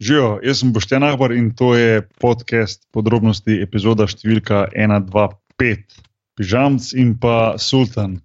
[0.00, 6.00] Živijo, jaz sem Boštjan Ahbar in to je podcast podrobnosti, epizoda številka 125,
[6.34, 8.18] Pižamc in pa Sultan.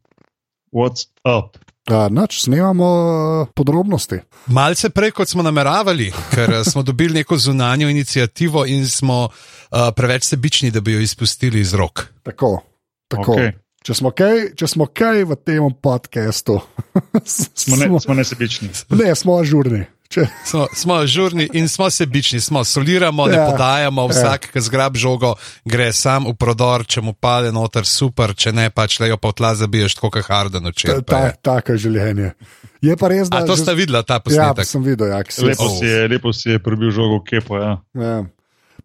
[0.74, 1.60] What's up?
[1.90, 4.20] Uh, Noč snemamo uh, podrobnosti.
[4.54, 9.90] Malce prej, kot smo nameravali, ker uh, smo dobili neko zunanjo inicijativo in smo uh,
[9.96, 12.06] preveč sebični, da bi jo izpustili iz rok.
[12.26, 12.60] Tako,
[13.10, 13.38] tako.
[13.38, 13.54] Okay.
[13.86, 16.60] Če, smo kaj, če smo kaj v tem podkastu,
[17.26, 18.70] Smo, ne, smo nesebični.
[18.98, 19.86] ne, smo ažurni.
[20.10, 24.96] Če, Smo, smo žurni in smo sebični, smo soliramo, ne Ja, podajamo, vsak, ki zgrab
[24.98, 29.30] žogo, gre sam v prodor, če mu pade noter, super, če ne, pač lejo pa
[29.30, 31.04] v tla zabiješ, tako kot Harden ta, včeraj.
[31.06, 32.32] ta, tako je življenje.
[32.82, 34.66] Je pa res, da A to že- sta videla, ta Ja, posnetek?
[34.66, 37.58] sem videl, ja, se Lepo si je, lepo si je prebil žogo kepo.
[37.58, 37.78] Ja.
[37.94, 38.26] Ja.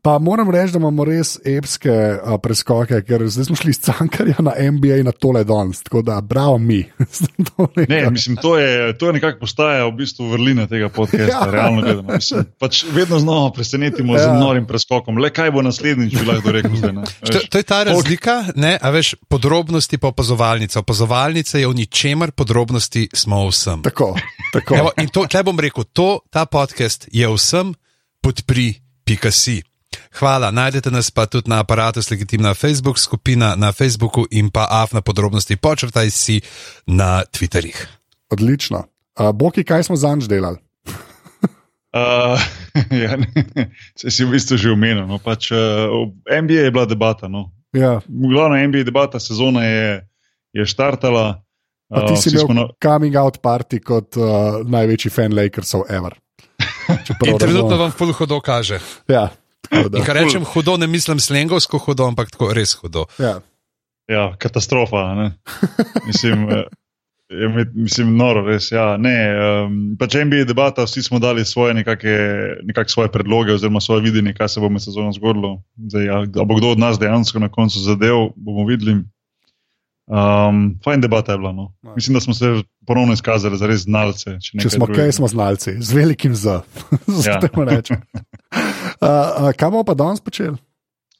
[0.04, 1.88] Pa moram reči, da imamo res epske
[2.20, 5.80] a, preskoke, ker zdaj smo šli iz Cankarja na NBA na tole danes.
[5.82, 6.82] Tako da, bravo mi.
[7.56, 11.50] To Ne, mislim, to je, to je nekako postaja v bistvu vrlina tega podcasta, Ja.
[11.50, 12.14] realno gledano.
[12.14, 14.22] Mislim, pač vedno znova presenetimo ja.
[14.22, 15.18] Z norim preskokom.
[15.18, 16.92] Le kaj bo naslednjič, bi lahko rekel zdaj.
[16.92, 17.04] ne.
[17.32, 20.84] To, to je ta razlika, ne, a veš, podrobnosti pa opazovalnica.
[20.84, 23.80] Opazovalnica je v ničemer, podrobnosti smo vsem.
[23.82, 24.14] Tako,
[24.52, 24.76] tako.
[24.76, 27.72] Evo, in to, tle bom rekel, to, ta podcast je vsem
[28.20, 29.62] podpri.si.
[30.18, 34.92] Hvala, najdete nas pa tudi na aparatu Legitimna Facebook skupina na Facebooku in pa AF
[34.92, 36.40] na podrobnosti počrtaj si
[36.86, 37.86] na Twitterjih.
[38.30, 38.84] Odlično.
[39.14, 40.58] A, Boki, kaj smo zanj delali?
[41.94, 42.34] Uh,
[43.04, 43.14] ja,
[43.94, 45.06] se si v bistvu že omenil.
[45.06, 47.28] No, pač, uh, NBA je bila debata.
[47.30, 47.54] No.
[47.70, 50.02] Ja, Glavna NBA debata sezona je,
[50.52, 51.38] je štartala.
[51.86, 56.18] pa ti Uh, si imel na- coming out party kot uh, največji fan Lakersov ever.
[57.30, 58.80] In trenutno vam ful hudo kaže.
[59.06, 59.30] Ja,
[59.72, 63.06] In kar rečem hudo, ne mislim slengovsko hudo, ampak tako res hudo.
[63.18, 63.40] Ja.
[64.08, 64.96] Ja, katastrofa.
[64.96, 65.28] a Ne?
[66.06, 66.64] Mislim, eh,
[67.30, 68.68] je, mislim, noro, res.
[68.72, 68.96] Ja.
[69.00, 69.14] Ne,
[69.64, 72.18] um, pač NBA debata, vsi smo dali svoje, nekake,
[72.68, 75.62] nekak svoje predloge, oziroma svoje videnje, kaj se bo med sezono zgodilo.
[75.88, 79.00] Zdaj, ja, bo kdo od nas dejansko na koncu zadev, bomo videli.
[80.04, 81.52] Um, fajn debata je bila.
[81.52, 81.72] No.
[81.82, 81.92] Ja.
[81.96, 84.36] Mislim, da smo se ponovno izkazali za res znalce.
[84.40, 86.60] Če, Če smo kaj, smo znalci, z velikim Z.
[87.24, 87.40] Ja.
[87.40, 88.04] Zato rečem.
[89.56, 90.56] Kaj bomo pa danes počeli?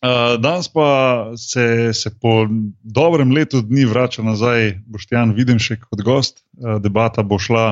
[0.05, 2.47] Uh, danes pa se, se po
[2.83, 6.43] dobrem letu dni vrača nazaj Boštjan Videmšek kot gost.
[6.61, 7.67] Uh, debata bo šla,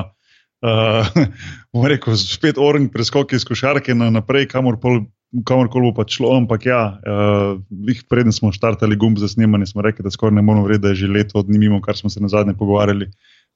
[0.65, 1.11] uh,
[1.73, 5.05] bom rekel, spet orang preskoki iz košarke na naprej, kamor pol.
[5.33, 10.05] Kamorkoli bo pač šlo, ampak ja, uh, preden smo štartali gumb za snemanje, smo rekli,
[10.05, 12.29] da skoraj ne moramo verjeti, da je že leto dni mimo, kar smo se na
[12.29, 13.07] zadnje pogovarjali.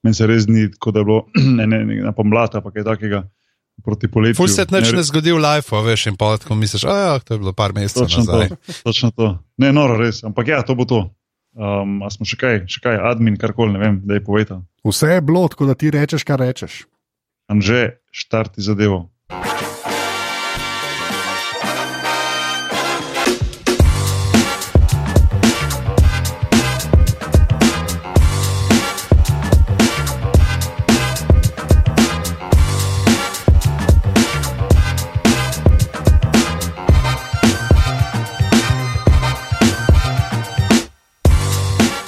[0.02, 1.20] Meni se res ni, kot da je bilo
[1.60, 3.28] ne, ne, ne, na pomlad, pa kaj takega
[3.84, 4.38] proti poletju.
[4.40, 7.14] Ful se nič Ne, ne zgodi v life, veš, in pa tako misliš, a ja,
[7.20, 8.50] to je bilo par mesecev Točno nazaj.
[8.50, 9.28] to, točno to.
[9.58, 10.24] Ne, noro, res.
[10.24, 11.10] Ampak ja, to bo to.
[11.58, 14.62] Um, a smo še kaj, še kaj, admin, karkoli, ne vem, da je povedal.
[14.86, 16.86] Vse je bilo, tako da ti rečeš, kar rečeš.
[17.50, 19.08] Anže, štarti zadevo.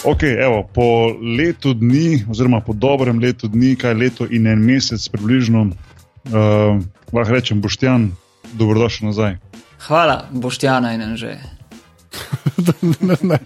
[0.09, 5.03] Ok, evo, po letu dni, oziroma po dobrem letu dni, kaj leto in en mesec,
[5.13, 6.79] približno, uh,
[7.13, 8.07] lahko rečem, Boštjan,
[8.57, 9.35] dobrodošel nazaj.
[9.85, 11.37] Hvala, Boštjana in že.
[13.05, 13.37] ne, ne.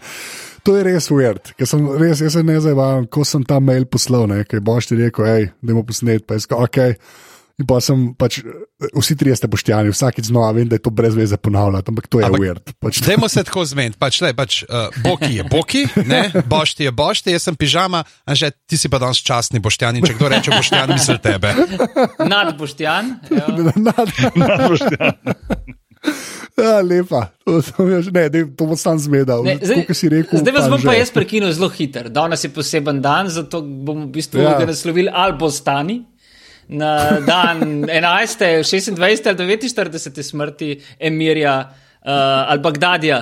[0.63, 3.83] To je res weird, ker sem res, jaz se ne zavedam, ko sem ta mail
[3.83, 6.79] poslal, ne, kaj boš ti rekel, hej, da mu posnet, pa je skoro ok.
[7.61, 8.39] In pa sem pač,
[8.97, 12.17] vsi trije ste poštjani, vsakeč znova vem, da je to brez veze ponavljati, ampak to
[12.17, 12.71] je Ampak- weird.
[12.81, 16.91] Pač, Dajmo se tako zmeniti, pač, lej, pač uh, Boki je Boki, ne, Bošti je
[16.91, 20.01] Bošti, jaz sem pižama, a že ti si pa danes častni Boštjan.
[20.01, 21.53] In če kdo reče Boštjan, misli tebe.
[22.33, 23.21] Nad Boštjan.
[23.37, 23.69] evo.
[23.77, 23.93] na,
[24.65, 25.13] Boštjan.
[26.57, 29.45] ja, lepa, to, to, ne, dej, to bo sam zmedal.
[29.45, 29.61] Ne,
[29.93, 31.05] si rekel, zdaj vas bom pa Anže.
[31.05, 32.09] jaz prekinil zelo hiter.
[32.09, 34.57] Danes je poseben dan, zato bomo v bistvu Ja.
[34.57, 34.65] ja.
[34.65, 36.01] naslovili Albostani.
[36.67, 39.01] Na dan 11., 26.
[39.01, 40.23] ali 49.
[40.23, 43.21] smrti emirja uh, Al-Bagdadija.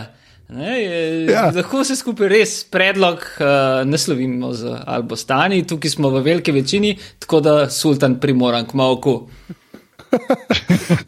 [0.51, 1.45] Ne, je, Ja.
[1.55, 7.39] Lahko se skupaj res predlog uh, naslovimo z Albostani, tukaj smo v veliki večini, tako
[7.39, 9.15] da sultan primoran k malku.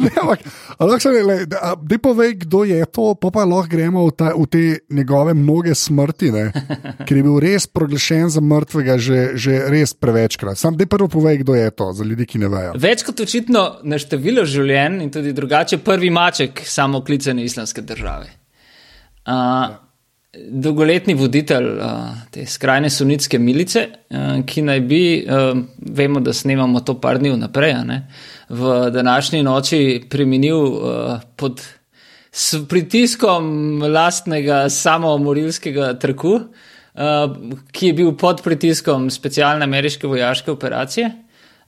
[0.03, 0.39] Ne, ampak,
[0.77, 4.05] a lahko se le, da, a, daj povej, kdo je to, pa pa lahko gremo
[4.07, 4.63] v, ta, v te
[4.95, 6.45] njegove mnoge smrti, ne,
[7.03, 10.59] ker je bil res proglašen za mrtvega že, že res prevečkrat.
[10.59, 12.75] Sam dej prvo povej, kdo je to, za ljudi, ki ne vejo.
[12.79, 18.31] Več kot očitno na število življenj in tudi drugače prvi maček samoklicane islamske države.
[19.23, 19.75] Uh,
[20.33, 25.59] dolgoletni voditelj uh, te skrajne sunitske milice, uh, ki naj bi, uh,
[25.95, 27.99] vemo, da snemamo to par dni vnaprej, ne,
[28.53, 31.61] v današnji noči preminil uh, pod
[32.69, 37.35] pritiskom lastnega samomorilskega trku, uh,
[37.71, 41.11] ki je bil pod pritiskom specialne ameriške vojaške operacije.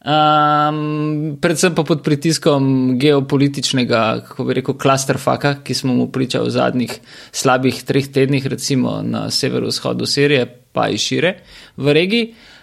[0.05, 2.65] Um, predvsem pa pod pritiskom
[3.01, 6.99] geopolitičnega, kako bi rekel, klasterfaka, ki smo mu pričali v zadnjih
[7.31, 11.39] slabih treh tednih, recimo na severovzhodu Sirije, pa in šire
[11.77, 12.29] v regiji.
[12.29, 12.54] Uh,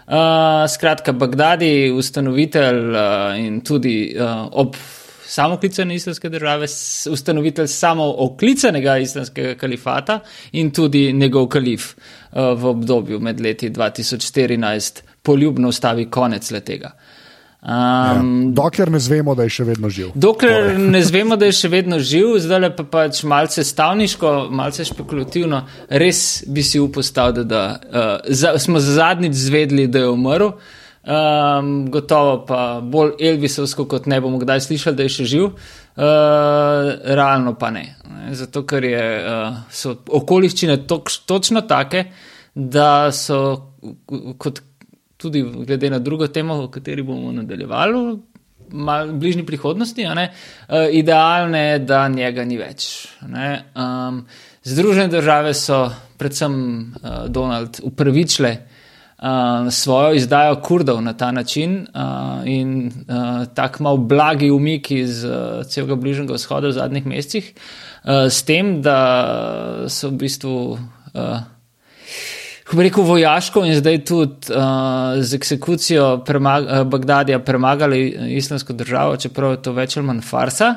[0.69, 4.76] skratka, Bagdadi, ustanovitelj uh, in tudi uh, ob
[5.32, 6.66] samoklicane islamske države,
[7.10, 10.20] ustanovitelj samo oklicanega islamskega kalifata
[10.52, 16.90] in tudi njegov kalif uh, v obdobju med leti 2014 poljubno ustavi konec letega.
[17.62, 18.52] Um, ja.
[18.52, 20.08] Dokler ne znemo, da je še vedno živ.
[20.18, 20.78] Dokler torej.
[20.90, 25.60] ne znemo, da je še vedno živ, zdaj pa pač malce stavniško, malce špekulativno,
[26.02, 30.56] res bi si upostavil, da uh, za, smo zadnjič zvedli, da je umrl.
[31.02, 35.46] Um, gotovo pa bolj Elvisovsko, kot ne bomo kdaj slišali, da je še živ.
[35.94, 37.84] Uh, realno pa ne.
[38.34, 42.08] Zato, ker je, uh, so okoliščine tok, točno take,
[42.54, 43.38] da so
[44.38, 44.64] kot
[45.22, 47.98] tudi glede na drugo temo, o kateri bomo nadaljevali
[48.72, 50.26] v bližnji prihodnosti, uh,
[50.90, 53.08] idealne, da njega ni več.
[53.22, 54.24] Um,
[54.64, 62.46] Združene države so, predvsem uh, Donald, upravičile uh, svojo izdajo kurdov na ta način uh,
[62.46, 68.30] in uh, tako mal blagi umik iz uh, celega bližnjega vzhoda v zadnjih mesecih, uh,
[68.30, 68.98] s tem, da
[69.88, 70.78] so v bistvu.
[71.12, 71.42] Uh,
[72.70, 78.02] ko bi rekel, vojaško in zdaj tudi uh, z eksekucijo premag uh, Bagdadija premagali
[78.36, 80.74] islamsko državo, čeprav je to več ali manj farsa.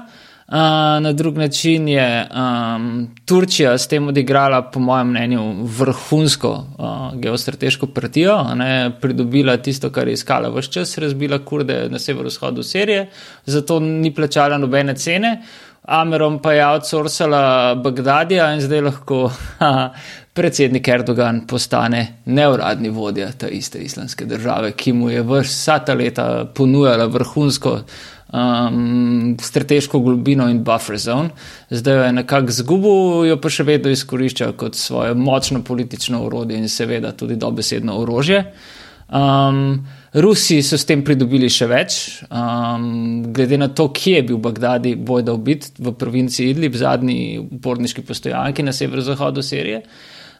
[0.47, 0.55] Uh,
[1.01, 5.43] na drug način je um, Turčija s tem odigrala, po mojem mnenju,
[5.77, 11.99] vrhunsko uh, geostrateško partijo, ne, pridobila tisto, kar je iskala vse čas, razbila kurde na
[11.99, 13.07] severovzhodu Sirije,
[13.45, 15.41] zato ni plačala nobene cene.
[15.85, 19.31] Amerom pa je outsourcala Bagdadija in zdaj lahko
[20.35, 26.45] predsednik Erdogan postane neuradni vodja te iste islamske države, ki mu je vsa ta leta
[26.55, 27.77] ponujala vrhunsko
[28.35, 31.29] um, strateško globino in buffer zone.
[31.69, 36.57] Zdaj jo je nekako zgubil, jo pa še vedno izkorišča kot svoje močno politično urodje
[36.59, 38.43] in seveda tudi dobesedno orožje.
[39.05, 41.95] Um, Rusi so s tem pridobili še več,
[42.27, 47.37] um, glede na to, kje je bil Bagdadi boj da ubit v provinci Idlib, zadnji
[47.39, 49.83] uporniški postojanki na severozahodu Sirije.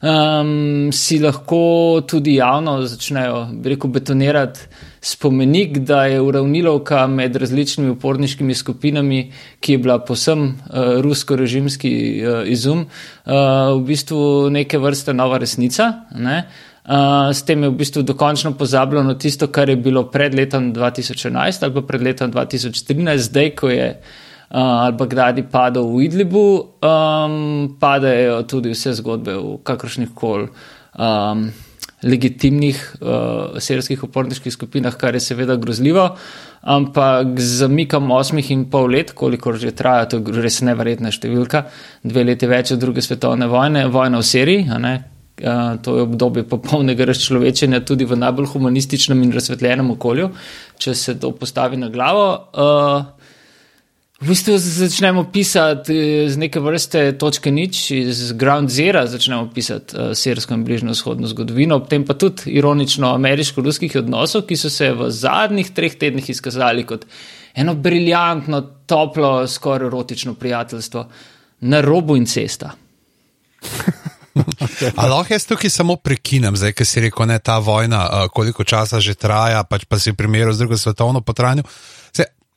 [0.02, 4.68] Um, si lahko tudi javno začnejo rekel, betonirati
[5.02, 12.42] spomenik, da je uravnilovka med različnimi uporniškimi skupinami, ki je bila posem uh, rusko-režimski uh,
[12.52, 13.34] izum, uh,
[13.78, 15.92] v bistvu neke vrste nova resnica.
[16.12, 16.44] Ne?
[16.86, 21.64] Uh, s tem je v bistvu dokončno pozabljeno tisto, kar je bilo pred letom 2011
[21.64, 24.24] ali pa pred letom 2013, zdaj, ko je uh,
[24.56, 26.46] Al-Baghdadi padel v Idlibu,
[26.80, 30.48] um, padajo tudi vse zgodbe v kakršnih koli
[30.96, 31.50] um,
[32.06, 36.08] legitimnih uh, sirskih uporniških skupinah, kar je seveda grozljivo.
[36.62, 41.66] Ampak z zamikom osmih in pol let, koliko že traja, to je res neverjetna številka,
[42.04, 44.70] dve leti več od druge svetovne vojne, vojna v Siriji,
[45.36, 50.30] Uh, to je obdobje popolnega razčlovečenja tudi v najbolj humanističnem in razsvetljenem okolju,
[50.80, 52.30] če se to postavi na glavo.
[52.56, 53.25] Uh,
[54.26, 59.94] v bistvu začnemo pisati eh, z neke vrste točke nič, iz ground zero začnemo pisati
[59.94, 64.72] uh, sirsko in bližnjo vzhodno zgodovino, ob tem pa tudi ironično ameriško-ruskih odnosov, ki so
[64.74, 67.06] se v zadnjih treh tednih izkazali kot
[67.54, 71.06] eno briljantno, toplo, skoraj erotično prijateljstvo
[71.70, 72.74] na robu in cesta.
[74.96, 78.66] Ali lahko jaz tukaj samo prekinem, zdaj, ker si rekel, da ta vojna, uh, koliko
[78.66, 81.70] časa že traja, pač pa si v primeru z drugo svetovno potranjo.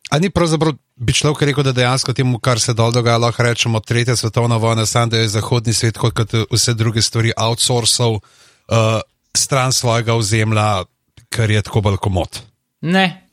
[0.08, 3.80] Ali ni pravzaprav bi človek rekel, da dejansko temu, kar se dol dogaja, lahko rečemo
[3.80, 9.00] tretja svetovna vojna, samo da je zahodni svet, kot, kot vse druge stvari, outsourcal uh,
[9.36, 10.84] stran svojega ozemlja,
[11.28, 12.40] kar je tako bolj komod?
[12.80, 13.28] Ne,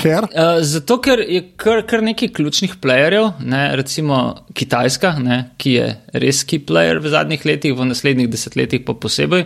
[0.00, 0.24] Ker?
[0.32, 4.20] Uh, zato, ker je kar, kar nekaj ključnih playerjev, ne, recimo
[4.56, 9.44] Kitajska, ne, ki je res key player v zadnjih letih, v naslednjih desetletjih pa posebej.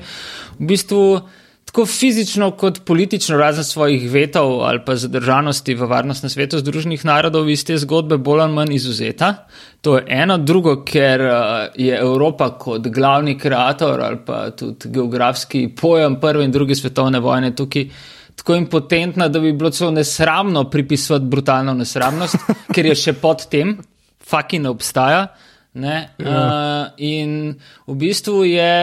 [0.61, 1.03] V bistvu
[1.71, 7.47] tako fizično kot politično, razen svojih vetov ali pa zadržanosti v varnostnem svetu Združenih narodov,
[7.51, 9.35] iz te zgodbe bolj ali manj izuzeta.
[9.81, 11.35] To je eno, drugo, ker uh,
[11.79, 17.55] je Evropa kot glavni kreator ali pa tudi geografski pojem prve in druge svetovne vojne
[17.55, 17.87] tukaj
[18.37, 22.37] tako impotentna, da bi bilo celo nesramno pripisovati brutalno nesramnost,
[22.75, 23.77] ker je še pod tem,
[24.27, 25.27] faki ne obstaja.
[25.75, 25.97] Ne?
[26.19, 26.35] Ja.
[26.35, 27.55] Uh, in
[27.87, 28.75] v bistvu je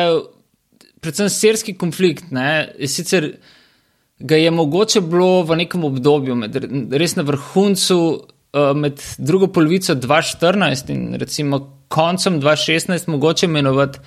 [1.07, 2.67] predvsem sirski konflikt, ne?
[2.87, 3.31] sicer
[4.19, 6.57] ga je mogoče bilo v nekem obdobju, med,
[6.91, 7.99] res na vrhuncu,
[8.53, 13.99] uh, med drugo polovico 2014 in recimo koncem 2016, mogoče imenovati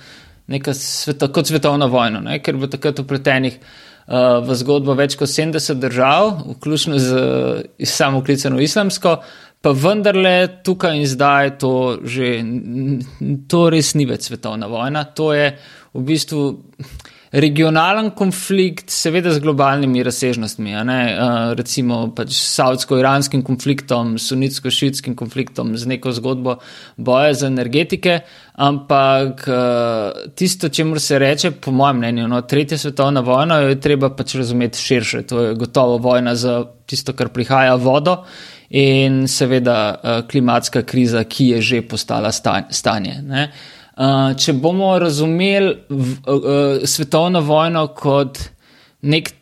[0.73, 2.41] sveto, kot svetovno vojno, ne?
[2.43, 8.59] ker bo takrat upletenih uh, v zgodbo več kot 70 držav, vključno z uh, samoklicano
[8.61, 9.21] islamsko.
[9.61, 12.33] Pa vendarle tukaj in zdaj to že,
[13.47, 15.51] to res ni več svetovna vojna, to je
[15.93, 16.45] v bistvu
[17.31, 25.93] regionalen konflikt, seveda z globalnimi razsežnostmi, uh, recimo pač s saudsko-iranskim konfliktom, sunitsko-šitskim konfliktom, z
[25.93, 26.57] neko zgodbo
[26.97, 28.19] boja za energetike,
[28.59, 33.79] ampak uh, tisto, čemu se reče, po mojem mnenju, no, tretja svetovna vojna, jo je
[33.81, 35.23] treba pač razumeti širše.
[35.31, 38.25] To je gotovo vojna za tisto, kar prihaja vodo.
[38.71, 43.17] In seveda uh, klimatska kriza, ki je že postala stanje.
[43.19, 43.47] Uh,
[43.91, 48.39] Uh, če bomo razumeli uh, svetovno vojno kot
[49.03, 49.33] nek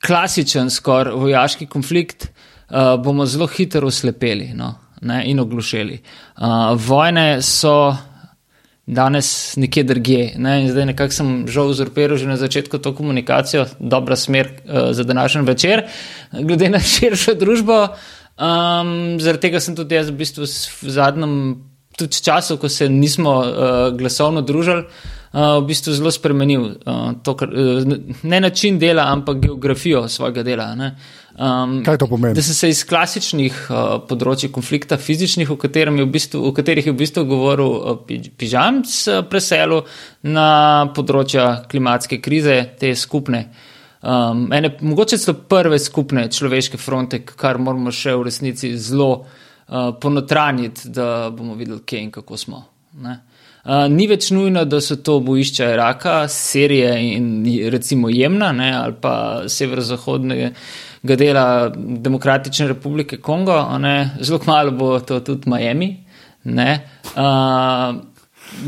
[0.00, 4.72] klasičen, skoraj vojaški konflikt, uh, bomo zelo hitro oslepeli no,
[5.04, 6.00] ne, in oglušeli.
[6.40, 7.92] Uh, vojne so
[8.88, 9.28] danes
[9.60, 10.22] nekje drugje.
[10.40, 15.04] Ne, zdaj nekako sem žal uzurpiral že na začetku to komunikacijo, dobra smer uh, za
[15.04, 15.84] današnji večer,
[16.32, 17.82] glede na širšo družbo.
[18.38, 21.32] Um, zaradi tega sem tudi jaz v bistvu v zadnjem
[21.98, 26.68] tudi času, ko se nismo uh, glasovno družili, uh, v bistvu zelo spremenil.
[26.86, 27.82] Uh, to, kar, uh,
[28.22, 30.68] ne način dela, ampak geografijo svojega dela.
[31.34, 32.34] Um, Kaj to pomeni?
[32.34, 35.58] Da sem se iz klasičnih uh, področji konflikta, fizičnih, v,
[35.98, 37.98] v bistvu, v katerih je v bistvu govoril uh,
[38.38, 39.82] Pižamc, uh, preselil
[40.22, 43.48] na področja klimatske krize, te skupne.
[44.02, 49.90] Um, ene, mogoče so prve skupne človeške fronte, kar moramo še v resnici zelo uh,
[50.00, 52.62] ponotraniti, da bomo videli, kje in kako smo.
[52.98, 53.16] Uh,
[53.90, 57.42] ni več nujno, da so to bojišča Iraka, Sirije in
[57.74, 59.14] recimo Jemna ne, ali pa
[59.50, 63.58] severozahodnega dela Demokratične republike Kongo,
[64.20, 65.96] zelo malo bo to tudi Miami.
[66.46, 67.98] Uh,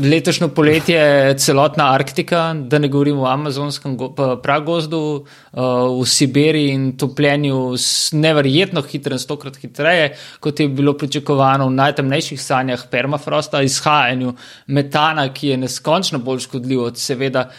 [0.03, 3.97] letošnjo poletje celotna Arktika, da ne govorimo o amazonskem
[4.43, 5.61] pragozdu, uh,
[6.01, 12.41] v Sibiriji in topljenju s neverjetno hitrem, stokrat hitreje, kot je bilo pričakovano v najtemnejših
[12.41, 14.33] sanjah permafrosta, izhajanju
[14.67, 17.49] metana, ki je neskončno bolj škodljiv od seveda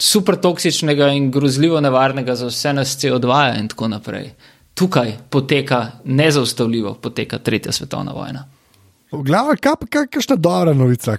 [0.00, 4.30] super toksičnega in grozljivo nevarnega za vse nas CO2 in tako naprej.
[4.74, 8.59] Tukaj poteka nezaustavljivo, poteka tretja svetovna vojna.
[9.12, 11.16] Glava, kaj je kakšna dobra novica?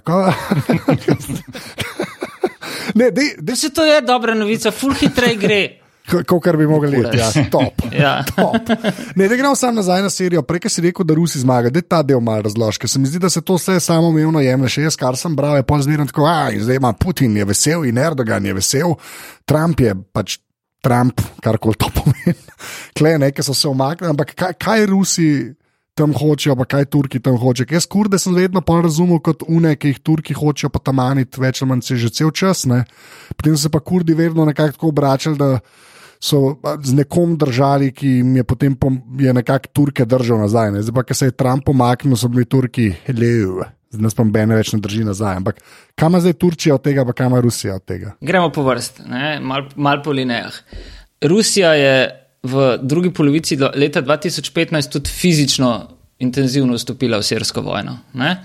[2.98, 3.56] ne, dej, dej.
[3.56, 5.62] Se to je dobra novica, full hitrej gre.
[6.02, 7.82] Kot kar bi mogli reči, ja, top.
[8.02, 8.24] ja.
[8.26, 8.56] top.
[9.14, 10.42] Ne, da gremo samo nazaj na serijo.
[10.42, 12.88] Prej si rekel, da Rusi zmagajo, da je ta del malo razložen.
[12.88, 14.68] Se mi zdi, da se to vse samo umevno jemlje.
[14.68, 17.98] Še jaz, kar sem bral, je pozbiran tako, a zdaj ima Putin je vesel in
[17.98, 18.96] Erdogan je vesel,
[19.46, 20.38] Trump je pač
[20.82, 22.34] Trump, kar koli to pomeni.
[22.98, 25.28] Klej, nekaj so se omaknili, ampak kaj, kaj Rusi
[25.94, 27.68] tam hočejo, pa kaj Turki tam hočejo.
[27.76, 31.40] Jaz kurde sem vedno pa razumel kot une, ki jih Turki hočejo pa tam maniti,
[31.40, 32.64] več ali manj se že cel čas.
[32.68, 32.84] Ne?
[33.36, 35.60] Potem so se pa kurdi vedno nekako tako obračali, da
[36.22, 38.76] so z nekom držali, ki jim je potem
[39.18, 40.72] je nekako Turke držal nazaj.
[40.72, 40.82] Ne?
[40.82, 43.68] Zdaj pa, ker se je Trump pomaknil, so bili Turki levi.
[43.92, 45.42] Zdaj nas pa bene več ne drži nazaj.
[45.42, 45.60] Ampak
[45.98, 48.14] kam zdaj Turčija od tega, pa kam Rusija od tega?
[48.24, 49.04] Gremo po vrsti,
[49.44, 50.56] malo mal po linijah.
[51.28, 57.98] Rusija je v drugi polovici leta 2015 tudi fizično intenzivno vstopila v sirsko vojno.
[58.14, 58.36] Ne?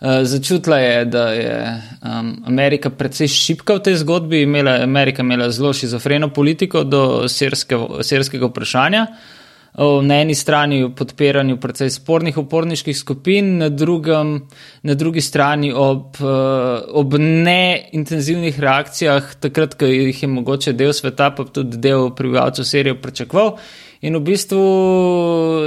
[0.00, 5.50] Eh, začutila je, da je um, Amerika precej šipka v tej zgodbi, imela, Amerika imela
[5.50, 9.06] zelo šizofreno politiko do sirske, sirskega vprašanja.
[9.10, 9.45] Uh,
[9.76, 14.38] na eni strani v podpiranju precej spornih uporniških skupin, na, drugem,
[14.82, 21.30] na drugi strani ob, eh, ob neintenzivnih reakcijah, takrat, ko jih je mogoče del sveta,
[21.36, 23.58] pa tudi del prebivalcev Sirije pričakoval.
[24.00, 24.62] In v bistvu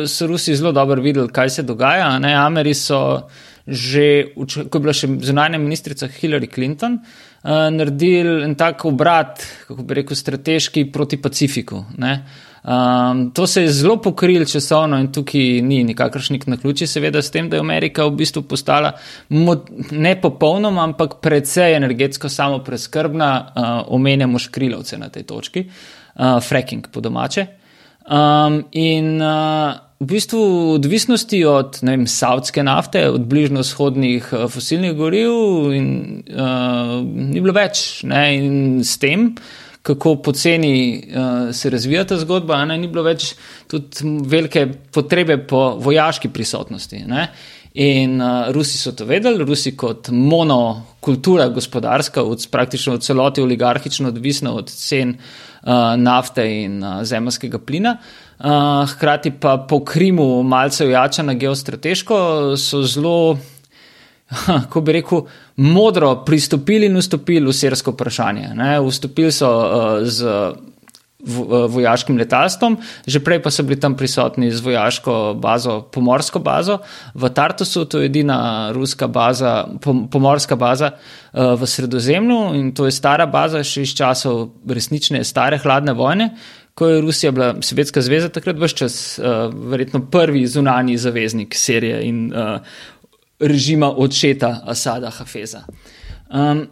[0.08, 2.20] so Rusi zelo dobro videli, kaj se dogaja.
[2.20, 2.34] Ne?
[2.34, 3.28] Ameri so
[3.70, 9.86] že, ko je bila še zunanja ministrica Hillary Clinton, uh, naredili en tak obrat, kako
[9.86, 11.84] bi rekel, strateški proti Pacifiku.
[11.94, 17.32] Uh, Um, to se je zelo pokril časovno in tukaj ni nikakršnih naključij, seveda s
[17.32, 18.92] tem, da je Amerika v bistvu postala
[19.92, 26.92] ne popolnoma, ampak precej energetsko samo preskrbna, uh, omenjamo škrilovce na tej točki, uh, fracking
[26.92, 27.48] po domače.
[28.10, 30.42] Um, in uh, v bistvu
[30.74, 35.32] odvisnosti od vem, savtske nafte, od bližnjo-shodnih uh, fosilnih goriv,
[35.78, 35.90] in,
[36.34, 38.02] uh, ni bilo več.
[38.04, 38.24] Ne?
[38.36, 39.34] In s tem
[39.82, 42.78] kako poceni uh, se razvija ta zgodba, ne?
[42.78, 43.34] ni bilo več
[43.68, 47.04] tudi velike potrebe po vojaški prisotnosti.
[47.08, 47.30] Ne?
[47.80, 54.10] In uh, Rusi so to vedeli, Rusi kot monokultura gospodarska, od, praktično v celoti oligarhično
[54.10, 57.98] odvisna od cen uh, nafte in uh, zemljskega plina.
[58.40, 62.18] Uh, hkrati pa po Krimu malce ojačana geostrateško,
[62.58, 63.38] so zelo,
[64.46, 65.22] kako bi rekel,
[65.56, 68.52] modro pristopili in vstopili v sirsko vprašanje.
[68.86, 70.26] Vstopili so uh, z
[71.68, 76.78] vojaškim letalstvom, že prej pa so bili tam prisotni z vojaško bazo, pomorsko bazo
[77.14, 82.96] v Tartusu, to je edina ruska baza, pomorska baza uh, v Sredozemlju in to je
[82.96, 86.30] stara baza še iz časov resnične stare hladne vojne.
[86.74, 89.20] Ko je Rusija bila Sovjetska zveza, takrat vse čas,
[89.52, 92.64] verjetno prvi zunani zaveznik Sirije in uh,
[93.40, 95.64] režima odšeta Asada Hafeza.
[96.30, 96.68] Um,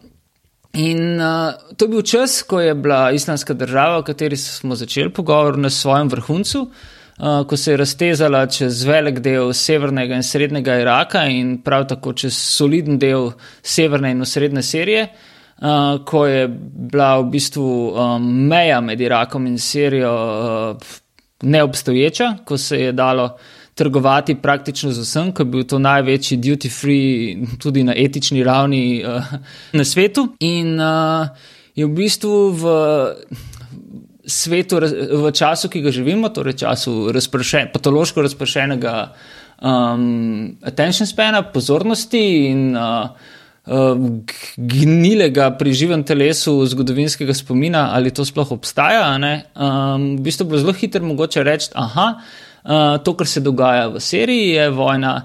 [0.77, 5.09] In uh, to je bil čas, ko je bila islamska država, o kateri smo začeli
[5.13, 10.75] pogovor na svojem vrhuncu, uh, ko se je raztezala čez velik del severnega in srednjega
[10.81, 13.31] Iraka in prav tako čez soliden del
[13.63, 16.47] severne in osrednje Sirije, uh, ko je
[16.91, 20.77] bila v bistvu um, meja med Irakom in Sirijo uh,
[21.41, 23.37] neobstoječa, ko se je dalo
[23.77, 29.03] trgovati praktično z vsem, ker je bil to največji duty free, tudi na etični ravni
[29.05, 29.31] uh,
[29.73, 30.27] na svetu.
[30.39, 31.29] In uh,
[31.77, 32.75] je v bistvu v
[34.25, 34.81] svetu,
[35.23, 38.95] v času, ki ga živimo, torej času razpršen, patološko razpršenega
[39.61, 43.35] um, attention spana, pozornosti in uh,
[44.57, 49.11] Gnilega pri živem telesu zgodovinskega spomina, ali to sploh obstaja.
[49.11, 52.15] Um, v bistvu je bilo zelo hitro mogoče reči, da
[52.67, 55.15] uh, to, kar se dogaja v Siriji, je vojna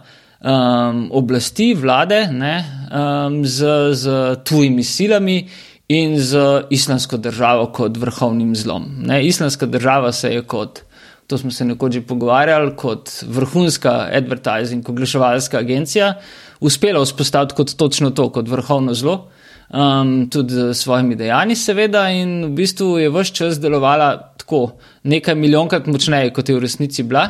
[0.41, 2.55] um, oblasti, vlade ne,
[2.89, 5.43] um, z, z tujimi silami
[5.89, 8.89] in z islamsko državo kot vrhovnim zlom.
[9.07, 9.21] Ne.
[9.27, 10.83] Islamska država se je kot.
[11.27, 16.15] To smo se nekoč že pogovarjali, kot vrhunska advertising, oglaševalska agencija,
[16.61, 19.32] uspela vzpostaviti kot točno to, kot vrhovno zlo,
[19.73, 25.35] um, tudi s svojimi dejanji, seveda, in v bistvu je vse čas delovala tako, nekaj
[25.35, 27.29] milijonkrat močneje, kot je v resnici bila.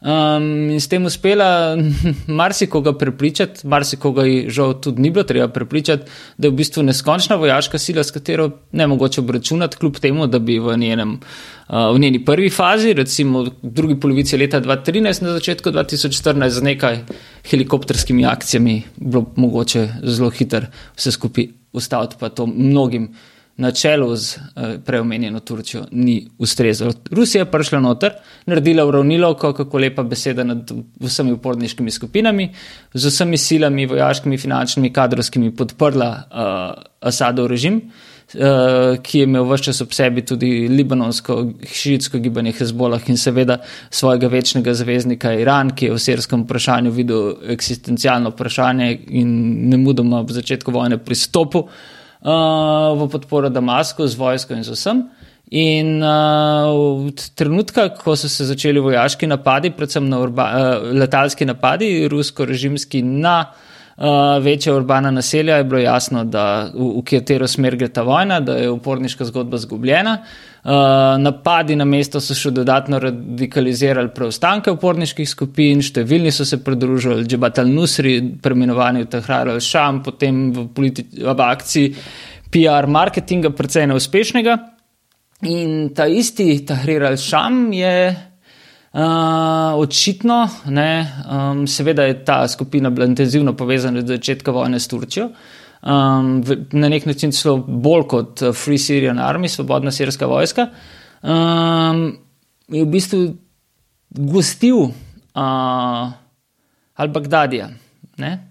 [0.00, 1.76] Um, in s tem uspela
[2.40, 6.08] marsikoga prepričati, marsikoga ji žal tudi ni bilo treba prepričati,
[6.38, 10.38] da je v bistvu neskončna vojaška sila, s katero ne mogoče obračunati, kljub temu, da
[10.38, 11.18] bi v, njenem,
[11.68, 16.62] uh, v njeni prvi fazi, recimo v drugi polovici leta 2013, na začetku 2014, z
[16.62, 17.00] nekaj
[17.50, 20.64] helikopterskimi akcijami, bilo mogoče zelo hitro
[20.96, 23.14] vse skupaj ustaviti, pa to mnogim
[23.60, 26.92] na čelu z uh, preomenjeno Turčijo ni ustrezalo.
[27.10, 28.14] Rusija je prišla noter,
[28.46, 32.48] naredila uravnilo, kako lepa beseda nad vsemi uporniškimi skupinami,
[32.94, 37.82] z vsemi silami, vojaškimi, finančnimi, kadrovskimi podprla uh, Asadov režim,
[39.02, 43.56] ki je imel vse čas ob sebi tudi libanonsko, šiitsko gibanje Hezbolah in seveda
[43.90, 49.32] svojega večnega zaveznika Iran, ki je v serskem vprašanju videl eksistencialno vprašanje in
[49.70, 52.30] ne mudoma v začetku vojne pristopil uh,
[53.00, 55.02] v podporo Damasku z vojsko in z vsem.
[55.50, 56.70] In uh,
[57.10, 63.02] od trenutka, ko so se začeli vojaški napadi, predvsem na urba, uh, letalski napadi, rusko-režimski
[63.02, 63.66] na uh,
[64.40, 68.56] večja urbana naselja, je bilo jasno, da v, v katero smer gre ta vojna, da
[68.56, 70.18] je uporniška zgodba zgubljena.
[70.20, 70.70] Uh, Uh,
[71.18, 77.62] napadi na mesto so še dodatno radikalizirali preostanke uporniških skupin, številni so se pridružili Džebat
[77.62, 80.66] al-Nusri, preimenovani v Tahrar al-Sham, potem v,
[81.16, 81.94] v akciji
[82.52, 84.58] PR marketinga, precej neuspešnega.
[85.48, 87.94] In ta isti Tahrir al-Sham je
[88.92, 94.88] uh, očitno, ne, um, seveda je ta skupina bila intenzivno povezana od začetka vojne s
[94.88, 95.30] Turčijo.
[95.82, 100.68] Um, v, na nek način celo bolj kot uh, Free Syrian Army, svobodna sirska vojska,
[101.22, 102.18] um,
[102.68, 103.22] je v bistvu
[104.10, 104.92] gostil uh,
[106.96, 107.70] Al-Baghdadija.
[108.18, 108.49] Uh,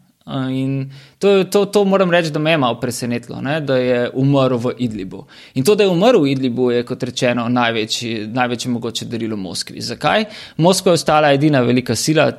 [0.50, 3.62] in to, to, to moram reči, da me je malo presenetilo, ne?
[3.62, 5.26] da je umrl v Idlibu.
[5.54, 9.82] In to, da je umrl v Idlibu, je kot rečeno največji, največje mogoče darilo Moskvi.
[9.82, 10.26] Zakaj?
[10.58, 12.32] Moskva je ostala edina velika sila,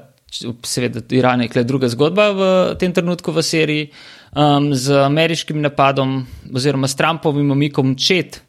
[0.65, 2.49] seveda Iran je kle druga zgodba v
[2.79, 3.91] tem trenutku v Siriji.
[3.91, 8.41] Uh, um, z ameriškim napadom oziroma s Trumpovim omikom čet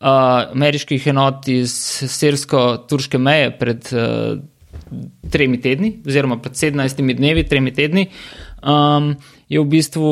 [0.00, 0.06] uh,
[0.52, 1.72] ameriških enot iz
[2.10, 4.38] sirsko-turške meje pred uh,
[5.30, 8.06] tremi tedni, oziroma pred 17 dnevi, tremi tedni.
[8.66, 9.14] Um,
[9.48, 10.06] je v bistvu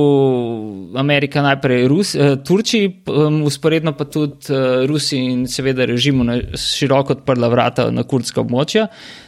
[0.94, 6.38] Amerika najprej Rus, eh, Turčiji, um, usporedno pa tudi uh, Rusiji in seveda režimu na
[6.54, 8.86] široko odprla vrata na kurdska območja.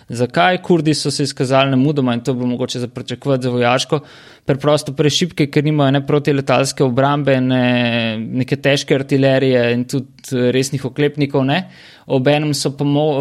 [0.09, 0.61] Zakaj?
[0.63, 4.01] Kurdi so se izkazali na mudoma in to bo mogoče zaprečakovati za vojaško,
[4.47, 11.45] preprosto prešipke, ker nimajo ne protiletalske obrambe, ne neke težke artilerije in tudi resnih oklepnikov.
[11.47, 11.65] Ne.
[12.07, 12.71] Obenem so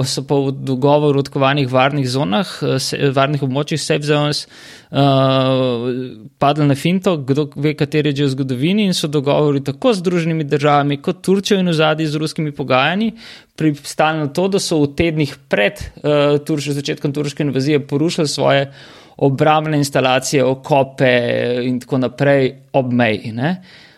[0.05, 2.45] so pa v dogovoru odkovanih varnih zonah,
[2.77, 4.45] se, varnih območjih, safe zones,
[4.91, 5.89] uh,
[6.37, 10.43] padli na finto, kdo ve, kateri že v zgodovini in so dogovori tako z Združenimi
[10.43, 13.15] državami kot Turčijo in v zadnji z ruskimi pogajanji
[13.55, 18.69] pristali na to, da so v tednih pred uh, turš, začetkom turške invazije porušili svoje
[19.17, 21.11] obrambne instalacije, okope
[21.63, 23.33] in tako naprej ob meji.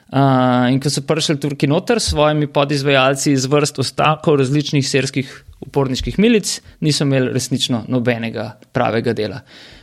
[0.08, 5.32] Uh, in ko so prišli Turki noter s svojimi podizvajalci iz vrst ostakov različnih serskih
[5.68, 9.42] uporniških milic, niso imeli resnično nobenega pravega dela.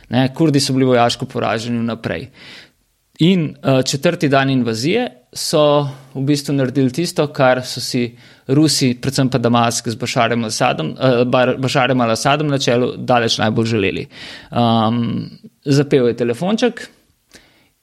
[0.09, 0.27] Ne?
[0.33, 2.29] Kurdi so bili vojaško poraženi naprej.
[3.19, 9.29] In uh, četrti dan invazije so v bistvu naredili tisto, kar so si Rusi, predvsem
[9.29, 10.49] pa Damask z Bašarjem uh,
[12.03, 14.07] al-Assadom na čelu, daleč najbolj želeli.
[14.51, 15.29] Um,
[15.65, 16.87] zapel je telefonček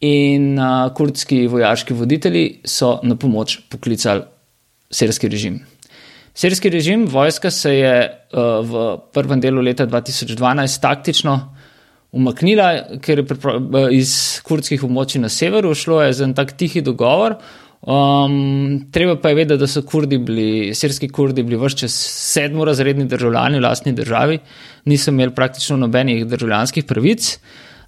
[0.01, 4.23] in uh, kurdski vojaški voditelji so na pomoč poklicali
[4.91, 5.61] sirski režim.
[6.35, 11.55] Sirski režim, vojska se je uh, v prvem delu leta 2012 taktično
[12.13, 17.39] umaknila, ker je iz kurdskih območij na severu šlo za en tak tihi dogovor.
[17.83, 21.97] Um, treba pa je vedeti, da so kurdi bili, sirski kurdi bili vse čas
[22.35, 24.39] sedmorazredni državljani v lastni državi,
[24.87, 27.33] niso imeli praktično nobenih državljanskih pravic.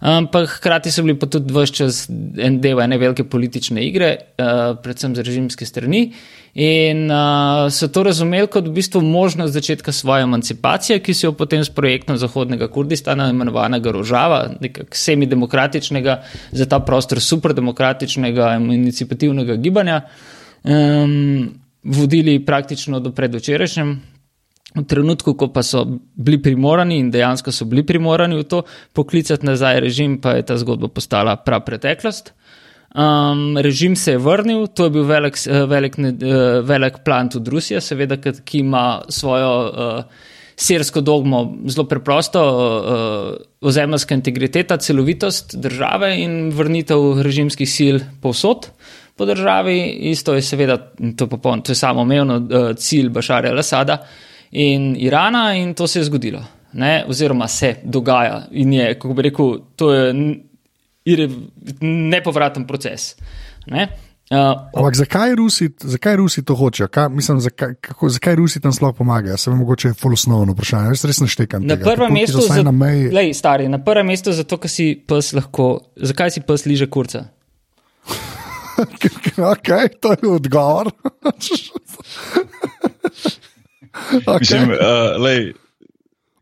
[0.05, 4.11] Ampak hkrati so bili pa tudi vse čas en del ene velike politične igre,
[4.41, 6.09] uh, predvsem z režimske strani.
[6.55, 11.33] In uh, so to razumeli kot v bistvu možnost začetka svoje emancipacije, ki se jo
[11.35, 16.21] potem s projektom Zahodnega Kurdistana, imenovanega Rožava, nekako semidemokratičnega,
[16.53, 20.01] za ta prostor superdemokratičnega in inicijativnega gibanja,
[20.63, 21.51] um,
[21.83, 23.97] vodili praktično do predvčerajšnjem.
[24.75, 28.63] V trenutku, ko pa so bili primorani in dejansko so bili primorani v to
[28.93, 32.33] poklicati nazaj režim, pa je ta zgodba postala prav preteklost.
[32.95, 37.51] Um, režim se je vrnil, to je bil velik, eh, velik, eh, velik plan tudi
[37.51, 40.05] Rusija, seveda, ki ima svojo uh,
[40.57, 48.71] sirsko dogmo zelo preprosto, uh, ozemljska integriteta, celovitost države in vrnitev režimskih sil povsod
[49.17, 49.81] po državi.
[50.15, 50.79] Isto je seveda,
[51.17, 54.05] to, popoln, to je samoumevno uh, cilj Bašarja Lasada
[54.53, 56.45] in Irana in to se je zgodilo.
[56.73, 57.05] Ne?
[57.09, 60.15] Oziroma se dogaja in je, kako bi rekel, to je
[61.81, 63.15] nepovraten proces.
[63.67, 63.89] Ne?
[64.33, 66.89] Uh, Ampak zakaj Rusi, zakaj Rusi to hočejo?
[66.89, 69.37] Kaj, mislim, zakaj, kako, zakaj Rusi tam sploh pomagajo?
[69.37, 70.89] Se mi mogoče je fulosnovno vprašanje.
[70.95, 71.67] Jaz res naštekam.
[71.67, 72.73] Na prvem mestu, za, na,
[73.13, 75.93] lej, stari, na prvem mestu zato, ker si pes lahko.
[76.01, 77.27] Zakaj si pes liže kurca?
[79.53, 79.69] ok,
[80.01, 80.89] to je odgovor.
[84.25, 84.41] okay.
[84.41, 85.53] Mislim, uh, lej,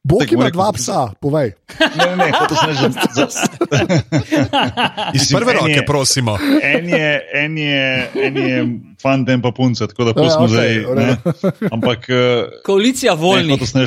[0.04, 1.52] Bog ima dva psa, povej.
[1.96, 3.26] Ne, ne, to sem že za.
[5.16, 6.38] Iz prve roke, prosimo.
[6.62, 8.66] En je, en je, en je
[9.02, 11.70] fan, den pa punce, tako da pustimo ja, okay, zdaj.
[11.72, 11.98] Ampak.
[11.98, 13.62] Uh, Koalicija voljnih.
[13.74, 13.86] Ne,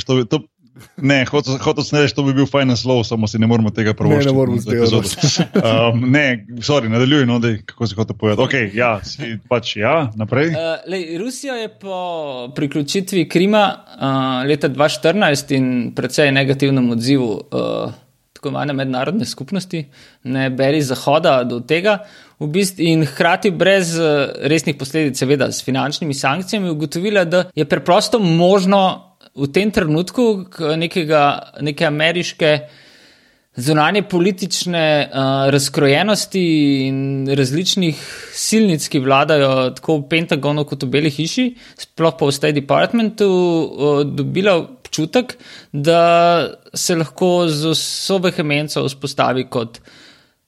[1.10, 4.28] Ne, hotel sem reči, to bi bil fajn naslov, samo si ne moremo tega prvošiti.
[4.28, 5.46] Ne, ne moremo zdaj.
[5.66, 8.44] Um, ne, sorry, nadaljuj, no, dej, kako si hotel povedati.
[8.44, 10.52] Ok, ja, si pač ja, naprej.
[10.52, 11.98] Uh, lej, Rusija je po
[12.56, 17.96] priključitvi Krima uh, leta 2014 in predvsej negativnem odzivu uh,
[18.36, 19.86] tako imenovane mednarodne skupnosti,
[20.24, 22.00] ne beri Zahoda do tega.
[22.40, 23.96] V bistvu in hkrati brez
[24.44, 29.05] resnih posledic, seveda s finančnimi sankcijami, ugotovila, da je preprosto možno
[29.36, 30.46] v tem trenutku
[30.80, 31.24] nekega,
[31.62, 32.52] neke ameriške
[33.56, 36.44] zunanje politične uh, razkrojenosti
[36.88, 38.00] in različnih
[38.34, 41.46] silnic, ki vladajo tako v Pentagonu kot v Beli hiši,
[41.80, 45.38] sploh pa v State Departmentu, uh, dobila občutek,
[45.72, 46.02] da
[46.74, 49.80] se lahko z vso vehemenco vzpostavi kot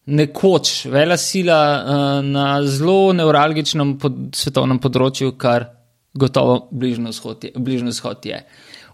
[0.07, 5.71] nekoč vela sila uh, na zelo neuralgičnem pod, svetovnem področju, kar
[6.17, 8.41] gotovo bližnjo vzhod je.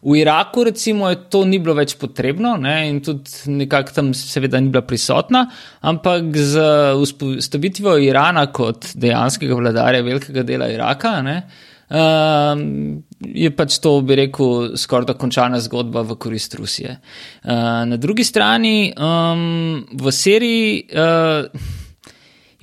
[0.03, 4.71] V Iraku, recimo, to ni bilo več potrebno ne, in tudi nekako tam seveda ni
[4.73, 5.45] bila prisotna,
[5.87, 6.63] ampak z
[6.99, 11.37] vzpostavitvijo Irana kot dejanskega vladarja velikega dela Iraka ne,
[11.87, 12.65] um,
[13.23, 16.97] je pač to, bi rekel, skoraj da končana zgodba v korist Rusije.
[17.45, 20.83] Uh, na drugi strani, um, v Siriji.
[20.91, 21.79] Uh,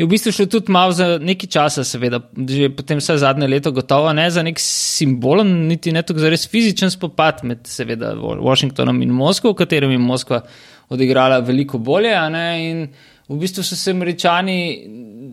[0.01, 3.69] je v bistvu šlo tudi malo za nekaj časa, seveda, že potem vse zadnje leto,
[3.77, 9.03] gotovo ne za nek simbolen, niti ne tako za res fizičen spopad med, seveda, Washingtonom
[9.05, 10.39] in Moskvo, v katerem je Moskva
[10.89, 12.15] odigrala veliko bolje.
[12.65, 12.87] In
[13.29, 14.57] v bistvu so se američani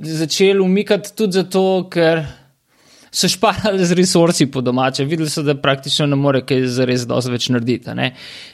[0.03, 2.25] začeli umikati tudi zato, ker
[3.07, 7.31] so šparali z resursi po domače, videli so, da praktično ne more kaj zares dosti
[7.31, 7.95] več narediti.
[7.95, 8.09] Ne,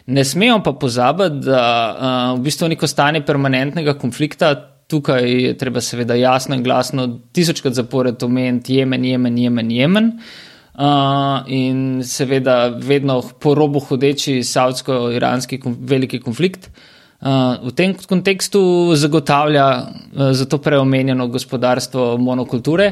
[0.05, 4.53] ne smemo pa pozabiti, da uh, v bistvu neko stanje permanentnega konflikta.
[4.87, 10.11] Tukaj je treba seveda jasno in glasno tisočkrat zapored omeniti Jemen, Jemen, Jemen, Jemen.
[10.73, 16.71] Uh, in seveda vedno po robu hodeči savdsko-iranski veliki konflikt.
[17.21, 22.89] Uh, v tem kontekstu zagotavlja uh, zato preomenjeno gospodarstvo monokulture,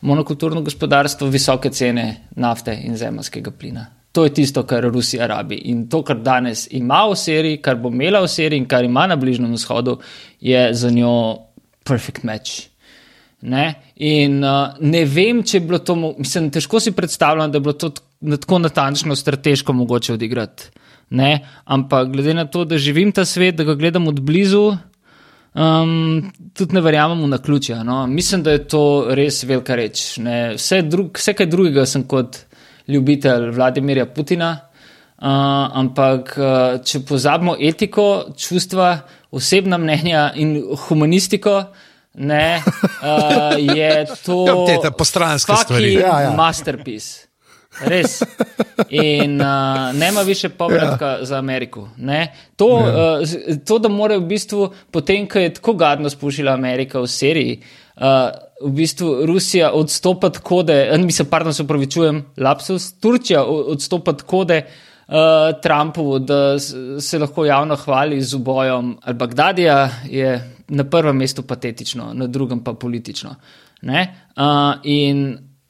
[0.00, 3.88] monokulturno gospodarstvo, visoke cene nafte in zemljskega plina.
[4.12, 5.56] To je tisto, kar Rusija rabi.
[5.72, 9.06] In to, kar danes ima v seriji, kar bo imela v seriji in kar ima
[9.08, 9.96] na Bližnjem vzhodu,
[10.40, 11.14] je za njo
[11.84, 12.68] perfect match.
[13.42, 13.74] Ne?
[13.96, 17.72] In uh, ne vem, če je bilo to, mislim, težko si predstavljam, da je bilo
[17.72, 17.90] to
[18.36, 20.70] tako natančno, strateško mogoče odigrati.
[21.10, 21.32] Ne?
[21.64, 24.70] Ampak glede na to, da živim ta svet, da ga gledam od blizu,
[25.52, 27.84] Um, tudi ne verjamem na ključje.
[27.84, 28.06] No?
[28.06, 30.14] Mislim, da je to res velika reč.
[30.56, 32.38] Vse, drug, vse kaj drugega sem kot
[32.88, 35.26] ljubitelj Vladimirja Putina, uh,
[35.78, 38.98] ampak uh, če pozabimo etiko, čustva,
[39.30, 41.62] osebna mnenja in humanistiko,
[42.14, 42.62] ne,
[43.02, 44.44] uh, je to.
[44.68, 45.94] Ja, te postranske stvari.
[45.94, 46.32] Ja, ja.
[46.36, 47.32] Masterpiece.
[47.80, 48.20] Res.
[48.90, 51.24] In uh, nema više povratka ja.
[51.24, 51.88] za Ameriko.
[52.56, 53.20] To, ja.
[53.20, 57.62] uh, to, da mora v bistvu, potem, ko je tako gadno spuščila Amerika v Siriji,
[57.96, 58.04] uh,
[58.64, 64.62] v bistvu Rusija odstopati kode, mislim, pardon, se upravičujem, lapsus, Turčija odstopati kode.
[65.12, 66.58] Uh, Trumpu, da
[67.00, 72.72] se lahko javno hvali z ubojom Al-Baghdadija, je na prvem mestu patetično, na drugem pa
[72.72, 73.34] politično.
[73.82, 73.92] Uh,
[74.84, 75.26] in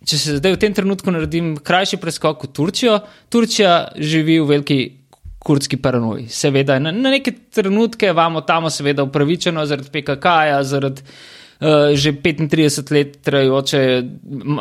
[0.07, 3.01] če se zdaj v tem trenutku naredim krajši preskok v Turčijo,
[3.33, 4.81] Turčija živi v veliki
[5.43, 6.29] kurdski paranoji.
[6.29, 11.42] Seveda, na, na neke trenutke imamo tam, seveda, upravičeno zaradi PKK-ja, zaradi uh,
[11.95, 14.03] že 35 let trajajoče,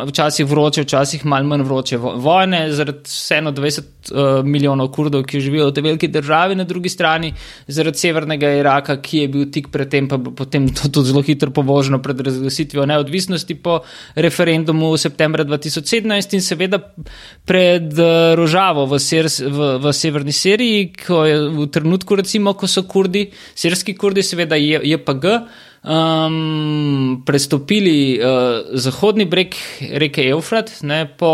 [0.08, 5.42] včasih vroče, včasih malo manj vroče vojne, zaradi vseeno 20 uh, eh, milijonov kurdov, ki
[5.42, 7.34] živijo v tej veliki državi, na drugi strani
[7.68, 12.02] zaradi severnega Iraka, ki je bil tik pred tem, pa potem tudi zelo hitro povoženo
[12.02, 13.80] pred razglasitvijo neodvisnosti po
[14.16, 16.82] referendumu v septembra 2017 in seveda
[17.46, 22.70] pred uh, Rožavo v, Ser, v, v severni Siriji, ko je v trenutku, recimo, ko
[22.70, 25.26] so kurdi, sirski kurdi, seveda JPG.
[25.26, 29.56] Je um, prestopili uh, zahodni breg
[29.92, 31.32] reke Eufrat, ne, po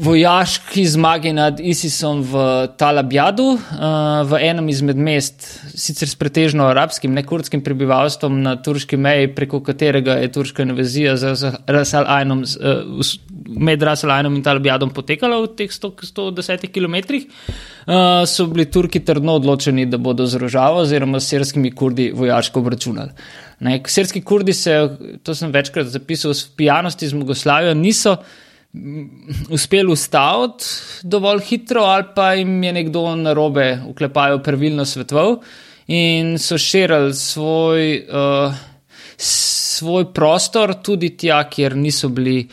[0.00, 2.42] vojaški zmagi nad ISISom v
[2.78, 5.42] Talabjadu, uh, v enem izmed mest,
[5.74, 11.16] sicer s pretežno arabskim, ne kurdskim prebivalstvom na turški meji, preko katerega je turška invazija
[11.16, 12.46] z Rasalajnom.
[12.46, 13.02] Uh,
[13.58, 19.34] med Raselajnom in Talabjadom potekala v teh 100, 110 km, uh, so bili Turki trdno
[19.40, 23.10] odločeni, da bodo z Rožavo oziroma s sirskimi kurdi vojaško obračunali.
[23.66, 24.76] Ne, sirski kurdi se,
[25.22, 28.16] to sem večkrat zapisal, v pijanosti z Jugoslavijo niso
[28.72, 30.64] mm, uspeli ustaviti
[31.02, 35.40] dovolj hitro, ali pa jim je nekdo na robe uklepajo pravilno svetov
[35.90, 38.54] in so širili svoj, uh,
[39.18, 42.44] svoj prostor tudi tja, kjer niso bili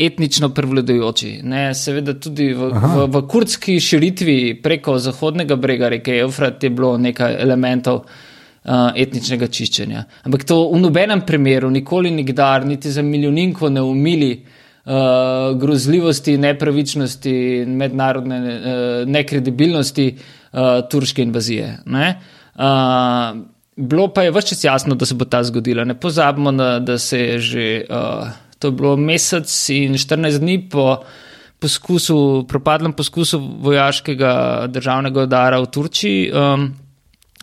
[0.00, 1.40] etnično prevladujoči.
[1.44, 6.94] Ne, seveda tudi v, v, v kurdski širitvi preko zahodnega brega reke Eufrat je bilo
[6.98, 10.06] nekaj elementov uh, etničnega čiščenja.
[10.24, 17.36] Ampak to v nobenem primeru, nikoli nikdar, niti za milijoninko ne umili uh, grozljivosti, nepravičnosti,
[17.68, 21.74] mednarodne uh, nekredibilnosti uh, turške invazije.
[21.92, 22.12] Ne?
[22.56, 23.40] Uh,
[23.76, 25.84] bilo pa je vse čas jasno, da se bo ta zgodila.
[25.84, 27.74] Ne pozabimo, na, da se je že.
[27.90, 31.00] Uh, To je bilo mesec in 14 dni po
[31.60, 36.30] poskusu, propadlem poskusu vojaškega državnega udara v Turčiji.
[36.32, 36.70] Um,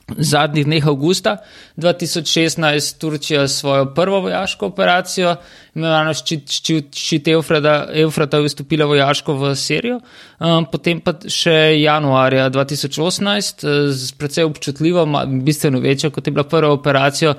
[0.07, 1.33] Zadnjih dneh avgusta
[1.77, 5.33] 2016 Turčija svojo prvo vojaško operacijo,
[5.75, 9.97] imenovano Ščit Eufrata, vstopila vojaško v Sirijo,
[10.39, 15.03] um, potem pa še januarja 2018 z precej občutljivo,
[15.43, 17.35] bistveno večjo kot je bila prva operacija,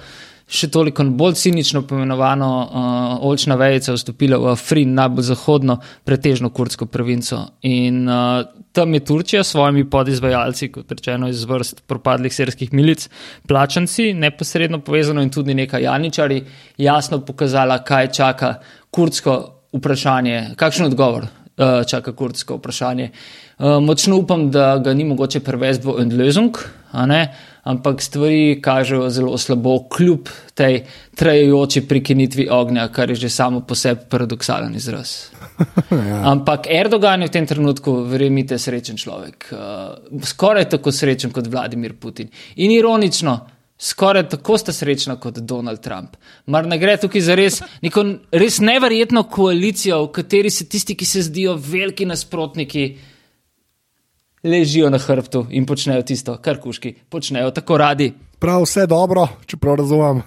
[0.49, 6.89] še toliko bolj cinično pomenovano uh, Olčna vejica vstopila v Afrin, najbolj zahodno, pretežno kurdsko
[6.89, 7.43] provinco.
[7.69, 13.09] In uh, tam je Turčija s svojimi podizvajalci, kot rečeno, iz vrst propadlih sirskih milic,
[13.49, 16.43] plačanci, neposredno povezano in tudi nekaj janičari,
[16.79, 18.55] jasno pokazala, kaj čaka
[18.91, 19.39] kurdsko
[19.77, 21.29] vprašanje, kakšen odgovor
[21.87, 23.11] čaka kurdsko vprašanje.
[23.59, 26.59] Uh, močno upam, da ga ni mogoče prevesti v Endlezung,
[27.68, 30.85] ampak stvari kažejo zelo slabo, kljub tej
[31.18, 35.31] trajajoči prekinitvi ognja, kar je že samo po sebi paradoksalen izraz.
[35.90, 36.23] ja.
[36.31, 39.51] Ampak Erdogan je v tem trenutku, verjemite, srečen človek.
[39.53, 42.31] Uh, skoraj tako srečen kot Vladimir Putin.
[42.57, 43.38] In ironično,
[43.79, 46.17] skoraj tako sta srečna kot Donald Trump.
[46.47, 51.07] Mar ne gre tukaj za res, neko res neverjetno koalicijo, v kateri se tisti, ki
[51.07, 52.88] se zdijo veliki nasprotniki,
[54.45, 58.12] ležijo na hrbtu in počnejo tisto, kar kuški počnejo tako radi.
[58.38, 60.23] Prav, vse dobro, čeprav razumem.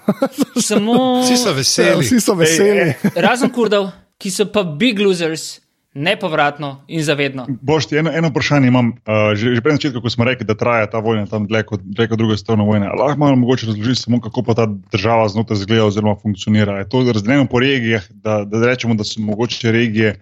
[0.62, 2.06] Samo Vsi so veseli.
[2.06, 2.94] Vsi so veseli.
[3.16, 3.88] razen kurdov,
[4.20, 5.61] ki so pa big losers.
[5.94, 7.46] Nepovratno in zavedno.
[7.62, 8.94] Boš ti eno, eno vprašanje imam.
[9.04, 11.84] Uh, že, že pred začetkom, ko smo rekli, da traja ta vojna tam dlje kot,
[11.84, 12.94] dlje kot druga svetovna vojna.
[12.96, 16.78] Lahko malo mogoče razložiš samo, kako pa ta država znotraj zgleda oziroma funkcionira.
[16.80, 20.16] Je to razdeljeno po regijah, da, da rečemo, da so mogoče regije,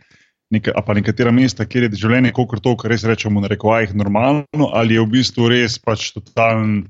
[0.49, 4.71] neka, pa nekatera mesta, kjer je življenje, kot to, kar res rečemo, na rekovajih normalno,
[4.73, 6.87] ali je v bistvu res pač totalen.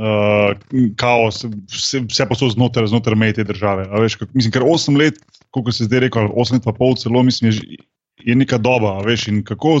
[0.00, 0.54] Uh,
[0.96, 3.84] kaos, vse, vse pa so znotraj, znotraj meje te države.
[4.00, 5.18] Veš, kak, mislim, ker 8 let,
[5.52, 7.80] kot se zdaj reče, 8 let pa pol, celo mislim, je,
[8.24, 8.94] je neka doba.
[9.04, 9.74] Veš, kako,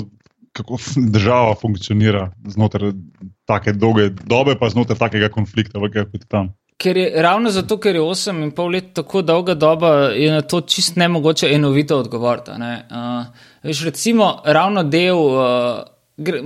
[0.52, 0.76] kako
[1.16, 2.92] država funkcionira znotraj
[3.48, 6.52] tako dolge dobe, pa znotraj takega konflikta, kot je tam.
[6.80, 10.42] Ker je ravno zato, ker je 8 in pol let tako dolga doba, je na
[10.44, 12.50] to čist ne mogoče enovito odgovoriti.
[12.50, 13.24] Uh,
[13.64, 15.16] veš, recimo, ravno del.
[15.16, 15.80] Uh,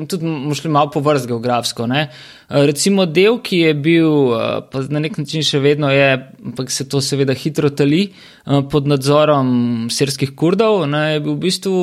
[0.08, 1.86] Tudi šli malo po vrst geografsko.
[1.90, 2.06] Ne?
[2.48, 4.34] Recimo del, ki je bil,
[4.70, 6.10] pa na nek način še vedno je,
[6.46, 8.06] ampak se to seveda hitro tali
[8.44, 11.80] pod nadzorom srskih kurdov, ne, je bil v bistvu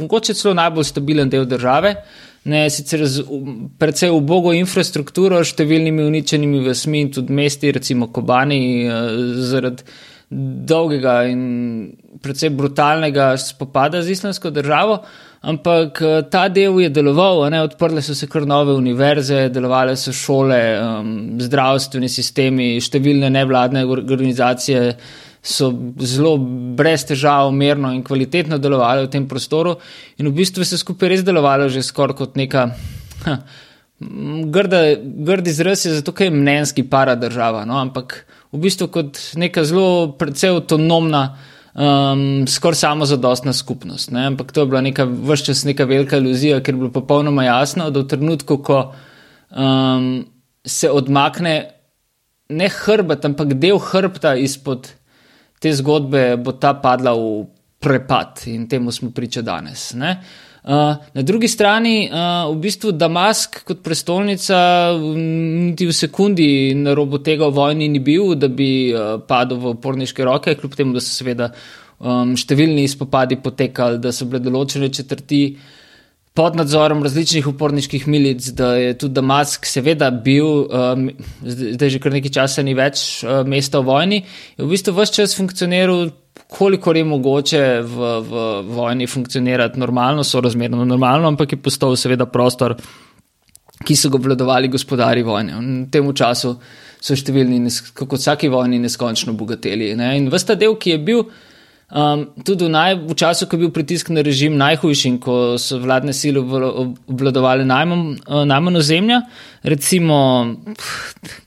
[0.00, 1.96] mogoče celo najbolj stabilen del države.
[2.44, 3.22] Ne, sicer z
[3.78, 8.58] precej ubogo infrastrukturo, številnimi uničenimi vesmi in tudi mesti, recimo Kobani,
[9.46, 9.86] zaradi
[10.32, 11.42] dolgega in
[12.22, 15.02] precej brutalnega spopada z islamsko državo.
[15.42, 15.98] Ampak
[16.30, 17.64] ta del je deloval, ne?
[17.66, 21.08] odprle so se kar nove univerze, delovale so šole, um,
[21.42, 24.84] zdravstveni sistemi, številne nevladne organizacije
[25.42, 26.36] so zelo
[26.78, 29.74] brez težav, mirno in kvalitetno delovale v tem prostoru,
[30.22, 32.68] in v bistvu se skupaj res delovalo že skoraj kot neka.
[33.26, 33.38] Ha,
[34.54, 34.84] grda,
[35.26, 37.82] grd izraz je zato, ker je mnenjski para država, no?
[37.82, 38.22] ampak
[38.54, 41.24] v bistvu kot neka zelo precej avtonomna
[41.74, 44.10] um, skoraj samo zadostna skupnost.
[44.10, 44.26] Ne?
[44.26, 47.90] Ampak to je bila neka vse čas neka velika iluzija, ker je bilo popolnoma jasno,
[47.90, 48.82] da v trenutku, ko
[49.50, 50.24] um,
[50.66, 51.56] se odmakne
[52.52, 54.90] ne hrbet, ampak del hrbta izpod
[55.62, 57.44] te zgodbe, bo ta padla v
[57.82, 59.92] prepad in temu smo priča danes.
[59.94, 60.16] Ne?
[60.62, 66.46] Uh, na drugi strani, uh, v bistvu Damask kot prestolnica, niti v sekundi
[66.78, 70.76] na robu tega v vojni ni bil, da bi uh, padel v uporniške roke, kljub
[70.78, 71.50] temu, da so seveda
[71.98, 75.42] um, številni spopadi potekali, da so bile določene četrti
[76.38, 81.08] pod nadzorom različnih uporniških milic, da je tudi Damask seveda bil, um,
[81.42, 85.18] zdaj že kar nekaj časa ni več uh, mesta v vojni, je v bistvu vse
[85.18, 86.12] čas funkcioniral
[86.52, 92.26] kolikor je mogoče v, v vojni funkcionirati normalno, so razmerno normalno, ampak je postal seveda
[92.28, 92.76] prostor,
[93.82, 95.56] ki so ga obvladovali gospodari vojne.
[95.58, 96.56] V tem času
[97.02, 99.94] so številni, kot vsaki vojni, neskončno bogateli.
[99.98, 100.12] Ne?
[100.20, 101.24] In vsta del, ki je bil.
[101.92, 105.34] Um, tudi v, naj, v času, ko je bil pritisk na režim najhujši in ko
[105.60, 109.18] so vladne sile obvladovali uh, najmanj ozemlja,
[109.68, 110.16] recimo,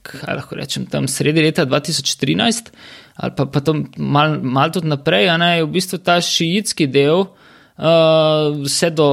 [0.06, 2.70] kaj lahko rečem, tam sredi leta 2013,
[3.16, 7.24] ali pa, pa to malo mal tudi naprej, ne, je v bistvu ta šiitski del,
[7.24, 9.08] uh, vse do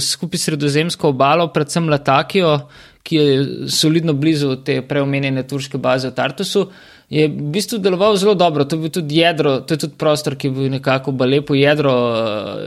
[0.00, 2.58] skupaj sredozemsko obalo, predvsem Latakijo,
[3.02, 6.66] ki je solidno blizu te preomenjene turške baze v Tartusu,
[7.10, 8.64] je v bistvu deloval zelo dobro.
[8.64, 11.94] To je bil tudi jedro, to je tudi prostor, ki je bil nekako lepo jedro,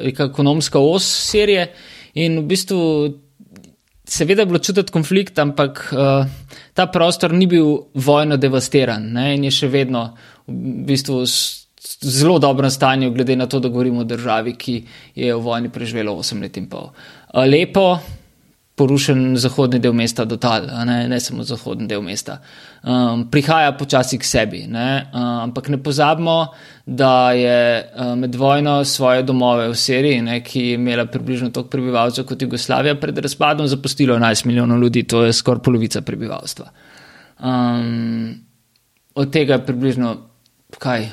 [0.04, 1.70] neka ekonomska os serije.
[2.20, 2.80] In v bistvu,
[4.04, 6.26] seveda je bilo čutiti konflikt, ampak uh,
[6.74, 10.10] ta prostor ni bil vojno devastiran ne, in je še vedno
[10.48, 11.24] v bistvu
[12.02, 14.76] zelo dobrem stanju, glede na to, da govorimo o državi, ki
[15.16, 16.92] je v vojni preživela 8 let in pol.
[17.34, 18.00] Lepo,
[18.76, 22.40] porušen zahodni del mesta, dotal, ne, ne samo zahodni del mesta.
[22.84, 26.38] Um, prihaja počasi k sebi, ne, um, ampak ne pozabimo,
[26.86, 31.70] da je um, med vojno svoje domove v Siriji, ne, ki je imela približno toliko
[31.70, 36.72] prebivalcev kot Jugoslavija, pred razpadom zapustilo 11 milijonov ljudi, to je skoraj polovica prebivalstva.
[37.44, 38.34] Um,
[39.16, 40.16] od tega je približno
[40.80, 41.10] kaj,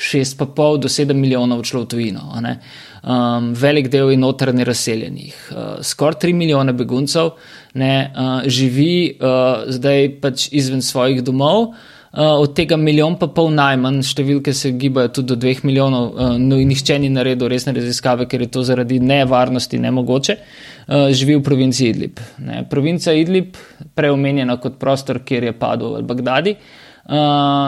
[0.00, 2.32] 6,5 do 7 milijonov šlo v tujino.
[2.32, 5.36] Um, velik del je notranje razseljenih.
[5.50, 7.30] Uh, skoraj 3 milijone beguncev
[7.74, 11.74] ne, uh, živi uh, zdaj pač izven svojih domov.
[12.12, 16.56] od tega milijon pa pol najmanj, številke se gibajo tudi do dveh milijonov, uh, no
[16.58, 21.42] in nihče ni naredil resne raziskave, ker je to zaradi nevarnosti nemogoče, uh, živi v
[21.42, 22.20] provinciji Idlib.
[22.38, 22.64] Ne.
[22.70, 23.54] Provincija Idlib,
[23.94, 26.79] preomenjena kot prostor, kjer je padel Al-Baghdadi, uh,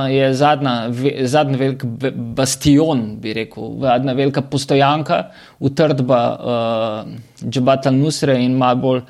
[0.09, 5.23] je zadnja, ve, zadnji velik bastion, bi rekel, zadnja velika postojanka,
[5.59, 9.01] utrdba uh, Džabat al-Nusre in malo bolj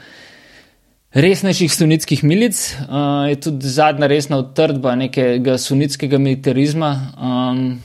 [1.13, 6.95] resnejših sunitskih milic, uh, je tudi zadnja resna utrdba nekega sunitskega militarizma.
[7.21, 7.83] Um,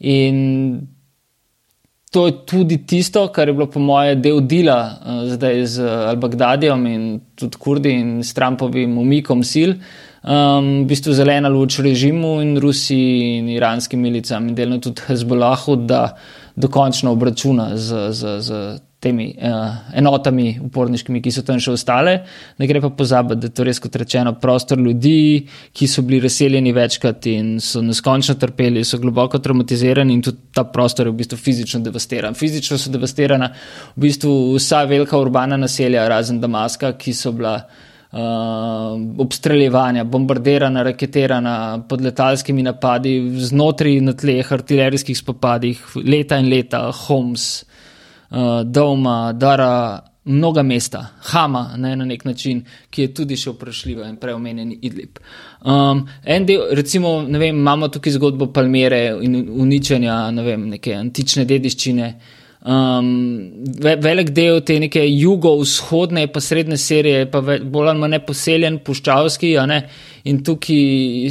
[0.00, 0.88] in
[2.10, 6.86] to je tudi tisto, kar je bilo po moje del dela uh, zdaj z Al-Baghdadijem
[6.90, 9.78] in tudi Kurdi in s Trumpovim umikom sil.
[10.22, 15.76] Um, v bistvu zelena luč režimu in Rusiji in iranskim milicam in delno tudi Hezbollahu,
[15.82, 16.14] da
[16.54, 18.60] dokončno obračuna z, z, z
[19.02, 22.14] temi uh, enotami uporniškimi, ki so tam še ostale.
[22.62, 25.42] Ne gre pa pozabiti, da je to res, kot rečeno, prostor ljudi,
[25.74, 30.68] ki so bili razseljeni večkrat in so neskončno trpeli, so globoko traumatizirani in tudi ta
[30.70, 32.38] prostor je v bistvu fizično devastiran.
[32.38, 33.50] Fizično so devastirana
[33.96, 37.58] v bistvu vsa velika urbana naselja, razen Damaska, ki so bila.
[38.12, 38.18] Uh,
[39.24, 41.54] obstreljevanja, bombardirana, raketirana
[41.88, 47.46] pod letalskimi napadi, znotraj na tleh, artilerijskih spopadih, leta in leta, Homs,
[48.28, 54.06] uh, Doma, Dara, mnoga mesta, Hama ne, na nek način, ki je tudi še vprašljiva
[54.06, 55.18] in preomenjeni Idlib.
[55.64, 61.44] Um, en del, recimo, vem, imamo tukaj zgodbo Palmere in uničenja ne vem, neke antične
[61.48, 62.12] dediščine.
[62.62, 69.50] Um, velik del te neke jugovzhodne, pa srednje serije, pa bolj ali manj poseljen, puščavski.
[69.66, 69.80] Ne?
[70.30, 70.78] In tukaj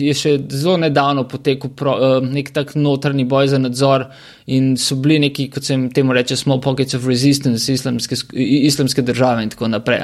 [0.09, 4.09] je še zelo nedavno potekel pro, uh, nek tak notrni boj za nadzor,
[4.51, 9.05] in so bili neki, kot se jim temu reče, small pockets of resistance islamske, islamske
[9.07, 10.03] države in tako naprej.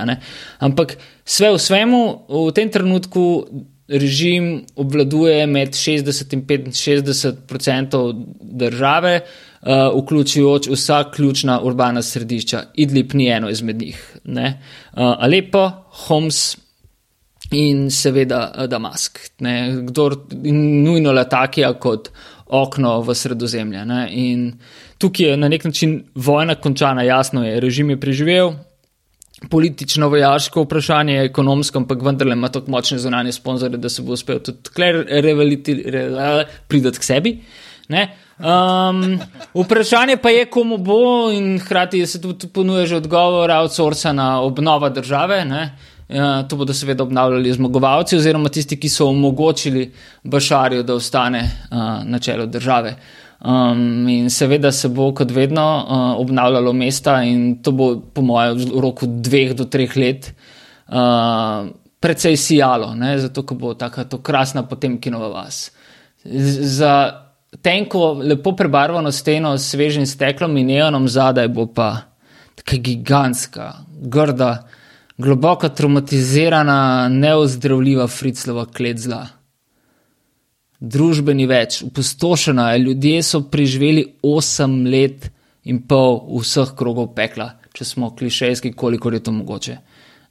[0.64, 0.96] Ampak
[1.28, 3.26] vse v svemu, v tem trenutku.
[3.88, 8.10] Režim obvladuje med 60 in 65 odstotkov
[8.60, 9.22] države,
[9.62, 12.64] uh, vključujoč vsa ključna urbana središča.
[12.74, 14.18] Idlib ni eno izmed njih.
[14.26, 14.52] Uh,
[14.94, 15.72] Alepo,
[16.08, 16.58] Homs
[17.52, 19.20] in seveda uh, Damask.
[19.40, 19.78] Ne?
[19.88, 20.18] Kdor
[20.84, 22.10] nujno letakija kot
[22.48, 23.86] okno v sredozemlje.
[23.86, 24.08] Ne?
[24.12, 24.54] In
[24.98, 28.54] tukaj je na nek način vojna končana, jasno je, režim je preživel.
[29.50, 34.14] Politično, vojaško vprašanje je ekonomsko, ampak vendarle ima tako močne zunanje sponzore, da se bo
[34.14, 34.70] uspel tudi
[36.68, 37.36] pridati k sebi.
[37.90, 38.08] Ne?
[38.38, 39.20] Um,
[39.54, 45.46] vprašanje pa je, komu bo, in hkrati se tudi ponuja že odgovor, outsourcana obnova države.
[46.10, 49.92] Uh, to bodo seveda obnavljali zmagovalci, oziroma tisti, ki so omogočili
[50.24, 52.96] Bašarju, da ostane uh, na čelu države.
[53.42, 58.58] Um, in seveda se bo, kot vedno, uh, obnavljalo mesta, in to bo, po mojem,
[58.58, 60.34] v roku dveh do treh let,
[60.88, 61.68] uh,
[62.00, 63.18] precej sijalo, ne?
[63.20, 65.72] zato bo tako krasna potem kinova vas.
[66.24, 67.27] Z, za,
[67.62, 71.90] tenko, lepo prebarvano steno s svežim steklom in neonom zadaj bo pa
[72.56, 74.68] tako gigantska, grda,
[75.18, 79.24] globoko traumatizirana, neozdravljiva friclova klet zla.
[80.80, 85.32] Družbeni več, upostošena je, ljudje so preživeli 8 let
[85.66, 89.78] in pol vseh krogov pekla, če smo klišejski, koliko je to mogoče.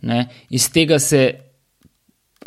[0.06, 0.26] Ne?
[0.50, 1.22] Iz tega se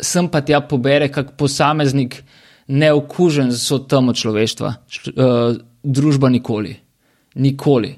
[0.00, 2.22] sem pa tja pobere, kak posameznik
[2.70, 6.76] neokužen z vso temo človeštva, uh, družba nikoli.
[7.34, 7.94] Nikoli.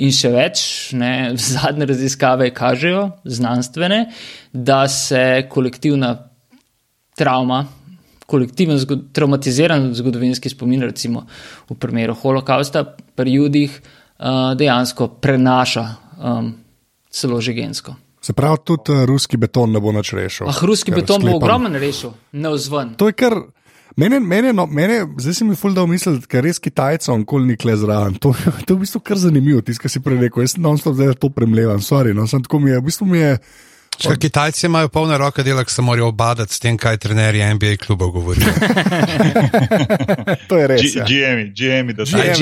[0.00, 0.62] In še več,
[0.96, 4.06] ne, zadnje raziskave kažejo, znanstvene,
[4.52, 6.14] da se kolektivna
[7.18, 7.64] travma,
[8.30, 11.24] kolektivno zgod traumatiziran zgodovinski spomin, recimo
[11.68, 12.84] v primeru holokausta,
[13.16, 15.84] pri ljudih uh, dejansko prenaša
[16.20, 16.54] um,
[17.10, 17.96] celo že gensko.
[18.20, 20.48] Se pravi, tudi uh, ruski beton ne bo več rešil.
[20.48, 21.32] Ah, ruski beton sklepam.
[21.32, 22.94] bo ogromen rešil, ne vzven.
[23.00, 23.40] To je kar.
[23.96, 27.56] Mene, mene, no, mene, zdaj si mi ful da umisliti, ker res Kitajcem nikoli ni
[27.58, 28.20] kle zraven.
[28.22, 28.30] To,
[28.66, 30.44] to je v bistvu kar zanimivo, tisto, kar si prej rekel.
[30.46, 33.18] Jaz sem non-stop zdaj to premlevan, sorry, no, sem tako mi je, v bistvu mi
[33.22, 33.34] je.
[34.00, 37.76] Če Kitajci imajo polne roke dela, ki se morajo obadati s tem, kaj trenerji NBA
[37.82, 38.48] kluba govorijo.
[40.48, 40.94] to je res.
[41.08, 42.38] GM, GM, da se lahko.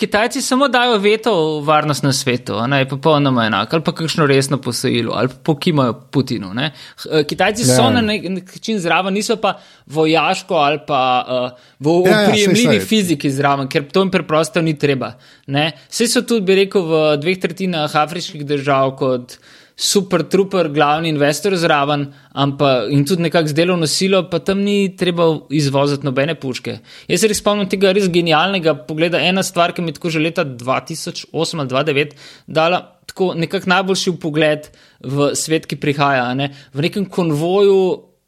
[0.00, 4.26] Kitajci samo dajo veto v varnost na svetu, ne je popolnoma enako, ali pa kakšno
[4.28, 6.52] resno posojilo, ali pa pokimajo Putinu.
[6.54, 6.72] Ne?
[7.10, 7.90] Eh, Kitajci so ja.
[7.90, 9.56] na nek način zraven, niso pa
[9.86, 14.78] vojaško ali pa uh, v oprijemljivi ja, ja, fiziki zraven, ker to jim preprosto ni
[14.78, 15.14] treba.
[15.50, 19.38] Vse so tudi, bi rekel, v dveh tretjinah afriških držav kot
[19.80, 22.04] super trooper, glavni investor zraven,
[22.36, 25.24] ampak in tudi nekako z delovno silo, pa tam ni treba
[25.56, 26.74] izvoziti nobene puške.
[27.08, 29.22] Jaz se res spomnim tega res genialnega pogleda.
[29.24, 32.12] Ena stvar, ki mi je tako že leta 2008 ali 2009
[32.46, 34.68] dala tako nekako najboljši pogled
[35.00, 36.28] v svet, ki prihaja.
[36.36, 36.52] Ne?
[36.76, 37.80] V nekem konvoju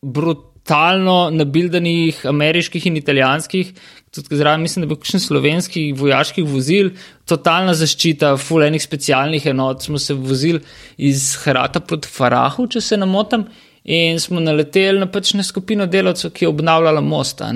[0.03, 3.73] brut totalno nabildanih ameriških in italijanskih,
[4.15, 6.93] tudi zraven mislim, da bi kakšen slovenskih vojaških vozil,
[7.27, 10.61] totalna zaščita, fulejnih specialnih enot, smo se vozili
[10.99, 13.47] iz Hrata proti Farahu, če se ne motim,
[13.85, 17.51] in smo naleteli na pač ne skupino delavcev, ki je obnavljala mosta.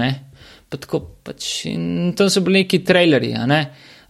[0.68, 3.36] Pa tako, pač, in tam so bili neki trailerji.
[3.46, 3.60] Ne?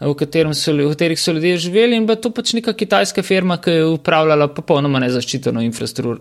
[0.01, 3.71] V, so, v katerih so ljudje živeli, in pa to pač neka kitajska firma, ki
[3.71, 5.63] je upravljala popolnoma nezaščiteno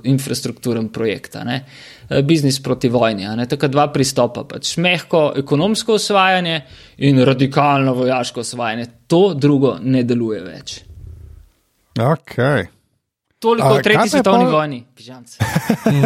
[0.04, 1.64] infrastrukturen projekt, ne?
[2.10, 3.28] Eh, biznis proti vojni.
[3.50, 6.62] Tako dva pristopa, pač mehko ekonomsko osvajanje
[6.98, 8.88] in radikalno vojaško osvajanje.
[9.08, 10.80] To drugo ne deluje več.
[11.96, 12.68] Okay.
[13.40, 14.54] Toliko o tretji svetovni pol...
[14.54, 15.38] vojni, pižamci.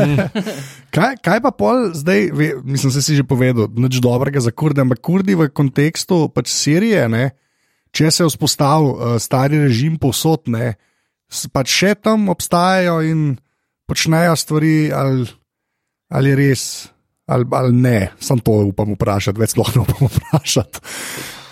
[0.96, 2.30] kaj, kaj pa pol zdaj,
[2.64, 7.06] mislim, se si že povedal, nič dobrega za kurde, ampak kurdi v kontekstu pač Sirije,
[7.12, 7.30] ne?
[7.96, 10.76] Če se je vzpostavil uh, stari režim posod, ne,
[11.54, 13.34] pač še tam obstajajo in
[13.90, 15.26] počnejo stvari, ali,
[16.14, 16.64] ali res,
[17.30, 18.00] ali, ali ne.
[18.22, 20.86] Sam to upam vprašati, več sploh ne upam vprašati.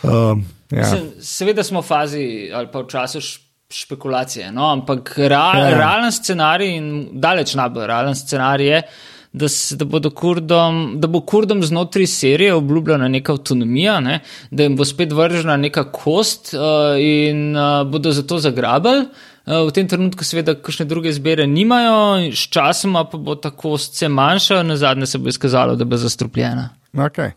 [0.05, 0.93] Um, ja.
[1.23, 3.21] Seveda smo v fazi ali pa v času
[3.67, 4.69] špekulacije, no?
[4.71, 5.75] ampak real, ja.
[5.75, 8.91] realen scenarij in daleč najbolj realen scenarij je da,
[9.37, 14.19] da, kurdom, da bo kurdom znotraj Sirije obljubljena neka avtonomija, ne?
[14.51, 19.07] da jim bo spet vržena neka kost uh, in uh, bodo zato zagrabili.
[19.47, 24.09] Uh, v tem trenutku, seveda, kakšne druge izbire nimajo, sčasoma pa bo ta kost vse
[24.11, 26.69] manjša, na zadnje se bo izkazalo, da bo zastrupljena.
[26.93, 27.31] Okay.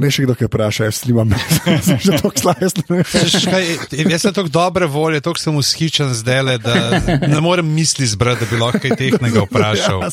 [0.00, 1.32] Ne še kdo, ki vpraša, jaz snimam,
[2.04, 3.00] že tako slajsno.
[3.00, 8.44] Jaz sem tako dobre volje, tako sem ushičen zdaj, le, da ne morem misli zbrati,
[8.44, 10.06] da bi lahko kaj tehnega vprašal.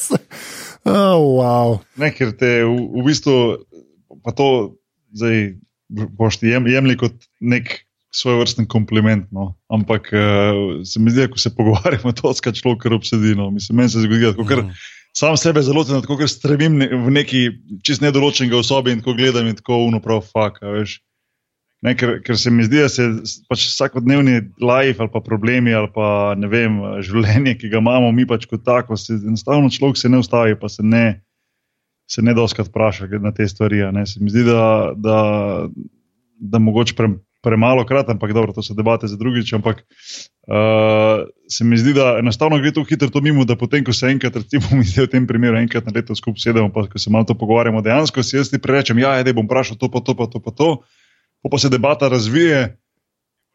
[0.91, 1.77] oh, wow.
[1.99, 3.37] Ne, ker te v, v bistvu
[4.25, 4.77] pa to
[5.15, 5.55] zdaj
[5.87, 7.71] boš jemli kot nek
[8.11, 9.29] svoj vrsten kompliment.
[9.31, 9.53] No.
[9.71, 13.51] Ampak uh, se mi zdi, ko se pogovarjamo, to skrat človek, kar obsedino.
[13.55, 14.67] Mislim, meni se zgodi, da kar.
[14.67, 17.43] Mm sam sebe zelo cenim, tako ker stremim v neki
[17.85, 20.77] čist nedoločenega osobe in tako gledam in tako unoprav faka.
[21.85, 23.05] Ne, ker, ker se mi zdi, da se
[23.49, 28.25] pač vsakodnevni life ali pa problemi ali pa ne vem, življenje, ki ga imamo mi
[28.29, 31.05] pač kot tako, se enostavno človek se ne ustavi, pa se ne,
[32.09, 33.85] se ne doskrat vpraša na te stvari.
[34.09, 35.19] Se mi zdi, da, da,
[36.37, 37.13] da mogoče pre,
[37.47, 39.53] premalo krat, ampak dobro, to so debate za drugič.
[39.55, 43.95] Ampak uh, se mi zdi, da enostavno gre to hitro to mimo, da potem, ko
[43.95, 46.99] se enkrat, recimo, mi zdi v tem primeru, enkrat na leto skupaj sedemo, pa ko
[46.99, 50.03] se malo to pogovarjamo, dejansko si jaz ti prerečem, ja, da bom vprašal to, pa
[50.03, 50.69] to, pa to, pa to,
[51.41, 52.75] pa, pa se debata razvije.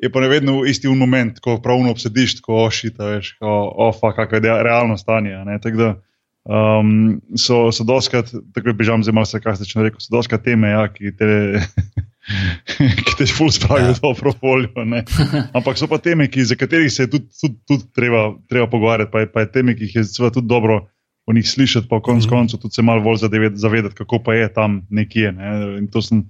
[0.03, 3.51] Je pa vedno isti moment, ko pravno obsediš, ko ošita, veš, ko
[3.86, 5.36] ofa, kakšno je realno stanje.
[5.62, 5.93] Tako
[6.45, 10.70] um, so, so doskrat, tako je bežam, zelo se kaj ste rekel, so doskrat teme,
[10.70, 11.62] ja, ki te
[13.07, 13.99] ki te ful spravijo ja.
[14.03, 14.85] dobro voljo.
[14.85, 15.05] Ne?
[15.53, 19.11] Ampak so pa teme, ki, za katerih se je tudi, tudi, tudi treba, treba pogovarjati,
[19.12, 20.87] pa je, pa je teme, ki jih je tudi dobro
[21.27, 22.31] o njih slišati, pa konec mm -hmm.
[22.31, 23.18] koncev tudi se malo bolj
[23.55, 25.33] zavedati, kako pa je tam nekje.
[25.33, 25.79] Ne?
[25.79, 26.25] In to sem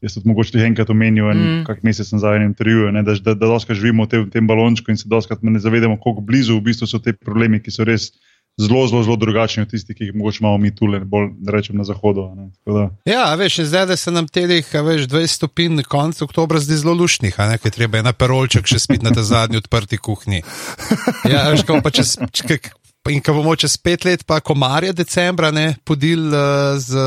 [0.00, 1.64] jaz tudi mogoče enkrat omenil, en, mm.
[1.66, 4.96] kak mesec nazaj v intervjuju, da, da, da doskrat živimo v tem, tem balončku in
[4.96, 8.12] se doskrat ne zavedamo, kako blizu v bistvu so te problemi, ki so res
[8.58, 11.84] zelo, zelo, zelo drugačni od tistih, ki jih mogoče imamo mi tukaj, bolj rečem na
[11.84, 12.28] zahodu.
[13.04, 17.36] Ja, veš, zdaj da se nam teh 20 stopinj na koncu oktobra zdi zelo lušnih,
[17.62, 20.42] ker treba je na perolček še spiti na ta zadnji odprti kuhinji.
[21.30, 22.58] Ja, veš, pa čez, če,
[23.12, 26.98] in ko bomo čez pet let, pa komarje decembra, ne, podil uh, z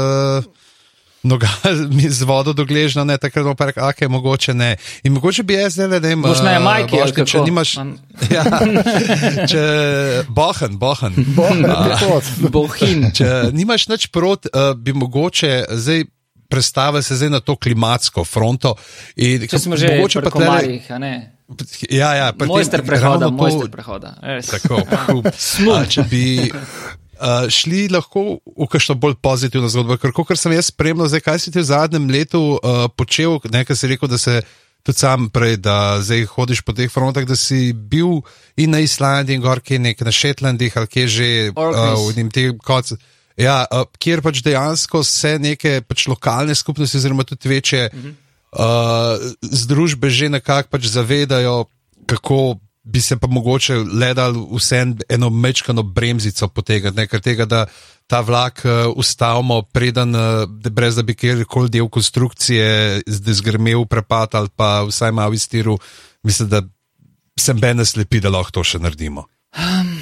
[1.24, 1.50] noga
[2.10, 4.76] z vodo dogležna, ne takrat bomo rekli, ok, mogoče ne.
[5.04, 6.20] In mogoče bi jaz zdaj, da jim.
[6.20, 7.46] Možno je majki, ali če kako?
[7.46, 7.76] nimaš.
[8.32, 8.44] Ja,
[9.50, 9.62] če
[10.30, 11.16] bohen, bohen.
[12.52, 13.10] Bohin.
[13.16, 16.06] Če nimaš nič prot, uh, bi mogoče zdaj.
[16.52, 18.74] Predstavlja se zdaj na to klimatsko fronto.
[19.16, 21.14] In, če smo že mogoče pa ne.
[21.88, 24.18] Ja, ja, mojster prehoda, mojster prehoda.
[24.52, 24.84] Tako,
[25.88, 26.52] če bi
[27.22, 29.98] uh, šli lahko v kakšno bolj pozitivno zgodbo.
[30.02, 33.78] Ker, kot sem jaz spremljal, zdaj, kaj si ti v zadnjem letu uh, počel, nekaj
[33.78, 34.42] si rekel, da se
[34.82, 38.22] tudi sam prej, da zdaj hodiš po teh frontah, da si bil
[38.58, 42.98] in na Islandiji, in gorki nek na Šetlandih, ali kje že uh, v tem koncu.
[43.38, 48.14] Ja, uh, kjer pač dejansko se neke pač lokalne skupnosti, oziroma tudi večje uh -huh.
[48.58, 51.66] uh, združbe, že nekako pač zavedajo,
[52.06, 57.66] kako bi se pa mogoče le dal vse eno mečkano bremzico potegniti, ker tega, da
[58.08, 64.50] ta vlak uh, ustavimo, preden, uh, brez da bi kjerkoli del konstrukcije zgrmel, prepad ali
[64.56, 65.78] pa vsaj malo iztiril,
[66.24, 66.64] mislim, da
[67.40, 69.28] sem bene slepi, da lahko to še naredimo.
[69.58, 69.96] Um.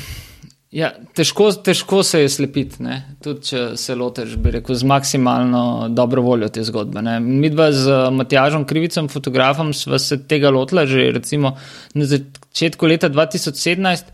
[0.70, 2.84] Ja, težko, težko se je slepiti,
[3.26, 5.62] tudi če se lotiš, bi rekel, z maksimalno
[5.98, 7.02] dobro voljo te zgodbe.
[7.02, 7.16] Ne.
[7.26, 11.56] Mi dva z Matjažom Krivicem, fotografom, sva se tega lotila že recimo
[11.98, 12.06] na
[12.52, 14.12] začetku leta 2017.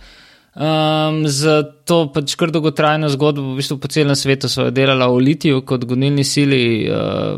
[0.55, 5.19] Um, za to pač kar dolgotrajno zgodbo, v bistvu po celem svetu so delala v
[5.19, 7.35] litiju kot gonilni sili uh,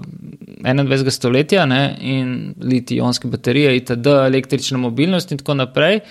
[0.62, 1.10] 21.
[1.10, 6.04] stoletja ne, in litij-ionske baterije, itd., električna mobilnost in tako naprej.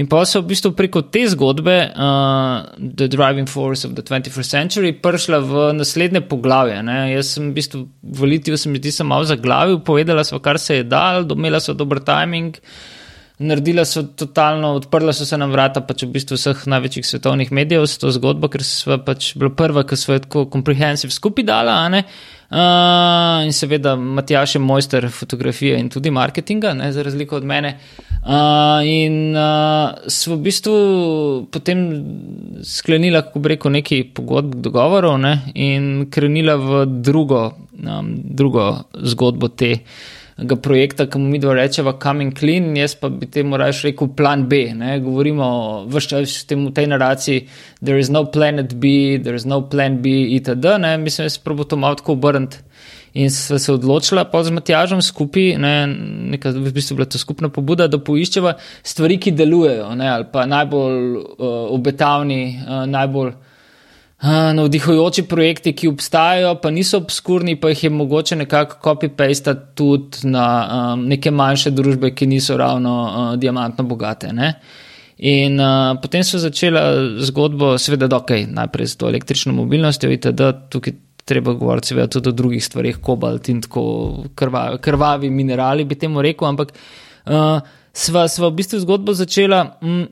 [0.00, 4.48] In pa so v bistvu preko te zgodbe, uh, The Driving Force of the 21st
[4.48, 6.80] Century, prišla v naslednje poglavje.
[6.88, 6.98] Ne.
[7.12, 10.56] Jaz sem v bistvu v litiju, se mi zdi, sem malo zaglavil, povedala so, kar
[10.56, 12.56] se je dal, domela so dober timing
[13.38, 17.84] naredila so totalno, odprla so se nam vrata pač v bistvu vseh največjih svetovnih medijev
[17.84, 21.76] s to zgodbo, ker so pač bila prva, ki so jo tako komprehensiv skupaj dala.
[22.46, 27.76] Uh, in seveda Matjaš je mojster fotografije in tudi marketinga, ne, za razliko od mene.
[28.26, 30.76] Uh, in uh, smo v bistvu
[31.52, 31.82] potem
[32.64, 37.50] sklenila, kako bi rekel, neki pogodb, dogovorov ne, in krenila v drugo,
[37.82, 39.74] um, drugo zgodbo te
[40.36, 44.44] projekta, ki mu mi dva rečeva Coming Clean, jaz pa bi temu raje rekel plan
[44.48, 44.74] B.
[44.76, 44.98] Ne?
[45.00, 46.00] Govorimo v
[46.74, 47.48] tej naraciji,
[47.80, 50.76] there is no planet B, there is no plan B, itd.
[50.78, 50.98] Ne?
[50.98, 52.58] Mislim, da se probo to malo tako obrniti.
[53.16, 55.86] In sva se odločila pa z Matjažem skupaj, ne,
[56.36, 60.44] neka, v bistvu bila to skupna pobuda, da poiščeva stvari, ki delujejo, ne, ali pa
[60.44, 63.32] najbolj uh, obetavni, uh, najbolj
[64.24, 70.46] navdihujoči projekti, ki obstajajo, pa niso obskurni, pa jih je mogoče nekako copy-paste tudi na
[70.94, 74.32] um, neke manjše družbe, ki niso ravno uh, diamantno bogate.
[74.32, 74.54] Ne?
[75.18, 76.82] In uh, potem so začela
[77.24, 82.28] zgodbo, seveda, da okay, najprej z to električno mobilnostjo, da tukaj treba govoriti seveda, tudi
[82.28, 86.48] o drugih stvarih, kobalt in tako krvavi, krvavi minerali, bi temu rekel.
[86.48, 87.60] Ampak uh,
[87.92, 89.76] sva, sva v bistvu zgodbo začela.
[89.82, 90.06] Mm,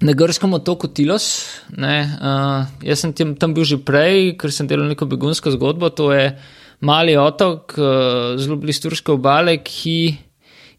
[0.00, 1.46] na grškem otoku Tilos.
[1.76, 5.90] Ne, uh, jaz sem tam, tam bil že prej, ker sem delal neko begunsko zgodbo.
[5.94, 6.34] To je
[6.84, 9.98] mali otok, uh, zelo blizu turške obale, ki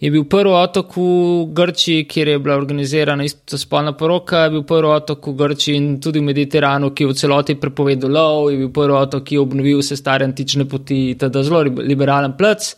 [0.04, 1.08] je bil prvi otok v
[1.56, 5.90] Grčiji, kjer je bila organizirana isto spolna poroka, je bil prvi otok v Grčiji in
[6.04, 9.46] tudi v Mediteranu, ki je v celoti prepovedal lov, je bil prvi otok, ki je
[9.46, 12.76] obnovil vse stare antične poti, teda zelo liberalen plec.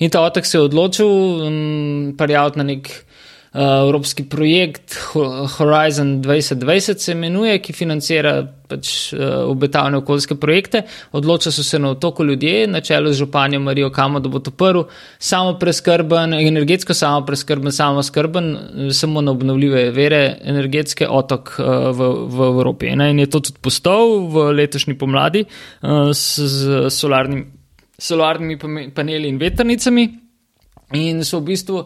[0.00, 3.15] In ta otok se je odločil um, parjavati na nek Eh,
[3.56, 4.94] evropski projekt
[5.56, 8.34] Horizon 2020 se imenuje, ki financira
[8.68, 10.82] pač uh, obetavne okoljske projekte.
[11.16, 14.50] Odločili so se na otoku ljudje, na čelu z županjo Marijo Kamo, da bo to
[14.50, 14.84] prvi
[15.18, 18.56] samo preskrben, energetsko samo preskrben, samo skrben,
[18.92, 22.92] samo na obnovljive vere, energetske otok v, v Evropi.
[22.96, 23.10] Ne?
[23.10, 25.44] In je to tudi postal v letošnji pomladi
[26.12, 27.46] s, z solarnim,
[27.98, 28.58] solarnimi
[28.94, 30.25] paneli in vetrnicami.
[30.94, 31.80] In so v bistvu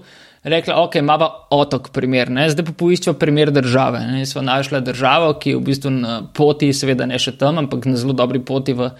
[0.44, 2.48] rekla, ok, imamo otok, primer, ne?
[2.52, 4.02] zdaj pa poiščemo primer države.
[4.12, 4.26] Ne?
[4.26, 7.96] Smo našli državo, ki je v bistvu na poti, seveda ne še tam, ampak na
[8.00, 8.90] zelo dobri poti v.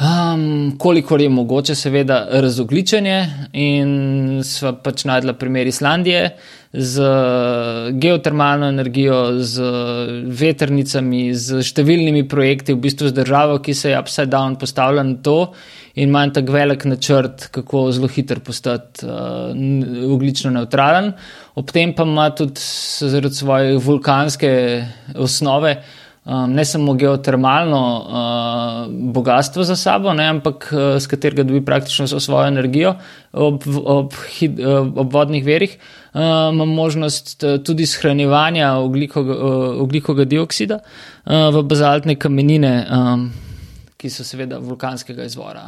[0.00, 3.18] Um, kolikor je mogoče, seveda, razogličenje,
[3.60, 3.90] in
[4.46, 6.30] sva pač najdla primer Islandije
[6.72, 7.02] z
[7.98, 9.62] geotermalno energijo, z
[10.30, 15.18] veternicami, z številnimi projekti, v bistvu z državo, ki se je upside down postavila na
[15.18, 15.50] to
[15.98, 19.50] in ima tako velik načrt, kako zelo hitro postati uh,
[20.14, 21.10] oglično neutralen.
[21.58, 24.52] Ob tem pa ima tudi zaradi svoje vulkanske
[25.18, 25.80] osnove.
[26.30, 32.06] Um, ne samo geotermalno uh, bogatstvo za sabo, ne, ampak uh, s katerega dobi praktično
[32.06, 32.92] svojo energijo
[33.32, 35.78] ob, ob, hid, uh, ob vodnih verjih,
[36.12, 36.20] uh,
[36.52, 38.84] ima možnost uh, tudi shranjevanja uh,
[39.82, 42.74] oglikoga dioksida uh, v bazaltne kamenine.
[42.90, 43.30] Um,
[44.00, 45.62] ki so seveda vulkanskega izvora.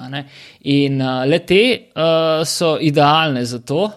[0.72, 1.62] In uh, le te
[1.93, 3.90] uh, so idealne za to.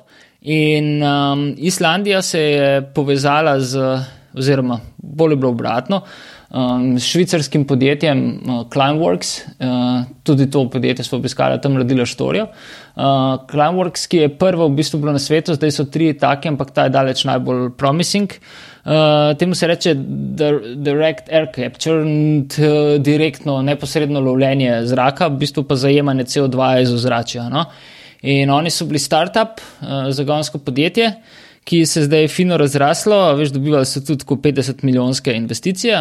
[0.52, 3.80] In um, Islandija se je povezala z,
[4.38, 6.02] oziroma bolj je bilo obratno,
[6.56, 12.48] um, s švicarskim podjetjem uh, Climeworks, uh, tudi to podjetje smo obiskali, tam radila štorijo.
[12.96, 13.04] Uh,
[13.52, 16.88] Climeworks, ki je prvo v bistvu bilo na svetu, zdaj so tri take, ampak ta
[16.88, 18.32] je daleč najbolj promising.
[18.32, 19.94] Uh, Uh, temu se reče
[20.76, 22.04] direct air capture,
[22.48, 22.68] t,
[23.00, 27.48] direktno, neposredno lovljenje zraka, v bistvu pa zajemanje CO2 iz ozračja.
[27.50, 27.64] No?
[28.22, 31.10] In oni so bili startup, uh, zagonsko podjetje,
[31.66, 35.98] ki se je zdaj fino razraslo, veš, dobivali so tudi 50 milijonske investicije.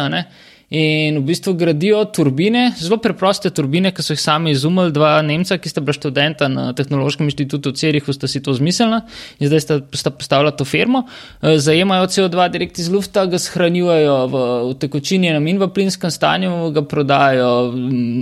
[0.69, 5.59] In v bistvu gradijo turbine, zelo preproste turbine, ki so jih sami izumili, dva Nemca,
[5.61, 9.03] ki sta bila študenta na Tehnološkem inštitutu v Cerihu, sta si to zmislila
[9.37, 11.03] in zdaj sta, sta postavila to firmo.
[11.41, 14.41] Eh, zajemajo CO2 direkt iz lufta, ga shranjujejo v,
[14.71, 17.51] v tekočinjenem in v plinskem stanju, ga prodajo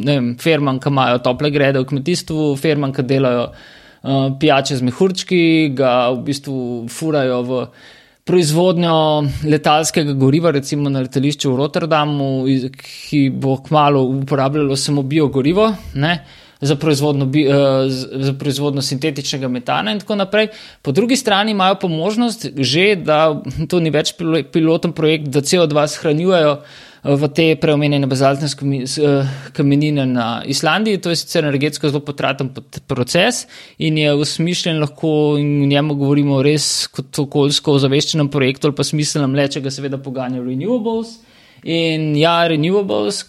[0.04, 3.54] vem, firmam, ki imajo tople grede v kmetijstvu, firmam, ki delajo
[4.04, 6.60] uh, pijače z mehurčki, ga v bistvu
[6.92, 7.66] furajo v
[8.24, 8.96] proizvodnjo
[9.52, 12.30] letalskega goriva, recimo na letališču v Rotterdamu,
[12.80, 15.74] ki bo kmalo uporabljalo samo biogorivo.
[15.96, 16.18] Ne?
[16.64, 17.56] za proizvodno, bi, uh,
[18.24, 20.48] za proizvodno sintetičnega metana in tako naprej.
[20.82, 24.14] Po drugi strani imajo pa možnost že, da to ni več
[24.52, 26.56] piloten projekt, da CO2 shranjujejo
[27.04, 28.48] v te preomenjene bazaltne
[29.54, 31.02] kamenine na Islandiji.
[31.04, 32.54] To je sicer energetsko zelo potraten
[32.88, 33.44] proces
[33.78, 38.88] in je usmišljen lahko in v njemu govorimo res kot okoljsko ozaveščenem projektu ali pa
[38.88, 41.20] smiselnem le, če ga seveda poganja renewables.
[41.64, 43.22] In ja, renewables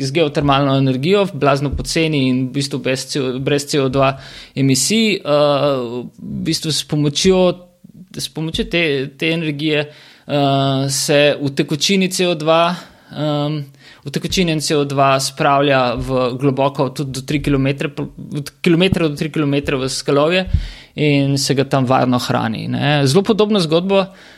[0.00, 3.04] z geotermalno energijo, blazno poceni in v bistvu brez,
[3.44, 4.14] brez CO2
[4.56, 7.42] emisij, uh, v bistvu s pomočjo,
[8.16, 8.82] s pomočjo te,
[9.20, 13.58] te energije uh, se v tekočini CO2 um,
[14.04, 17.90] utekočinjen CO2 spravlja v globoko, tudi do 3 km,
[18.36, 20.46] od km do 3 km v skalovje
[20.94, 22.68] in se ga tam varno hrani.
[22.68, 23.06] Ne.
[23.06, 24.04] Zelo podobno zgodbo.
[24.04, 24.32] Uh,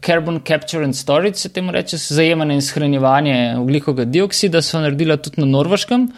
[0.00, 5.40] carbon capture and storage se temu reče, zajemanje in shranjevanje oglikovega dioksida so naredila tudi
[5.40, 6.08] na Norveškem,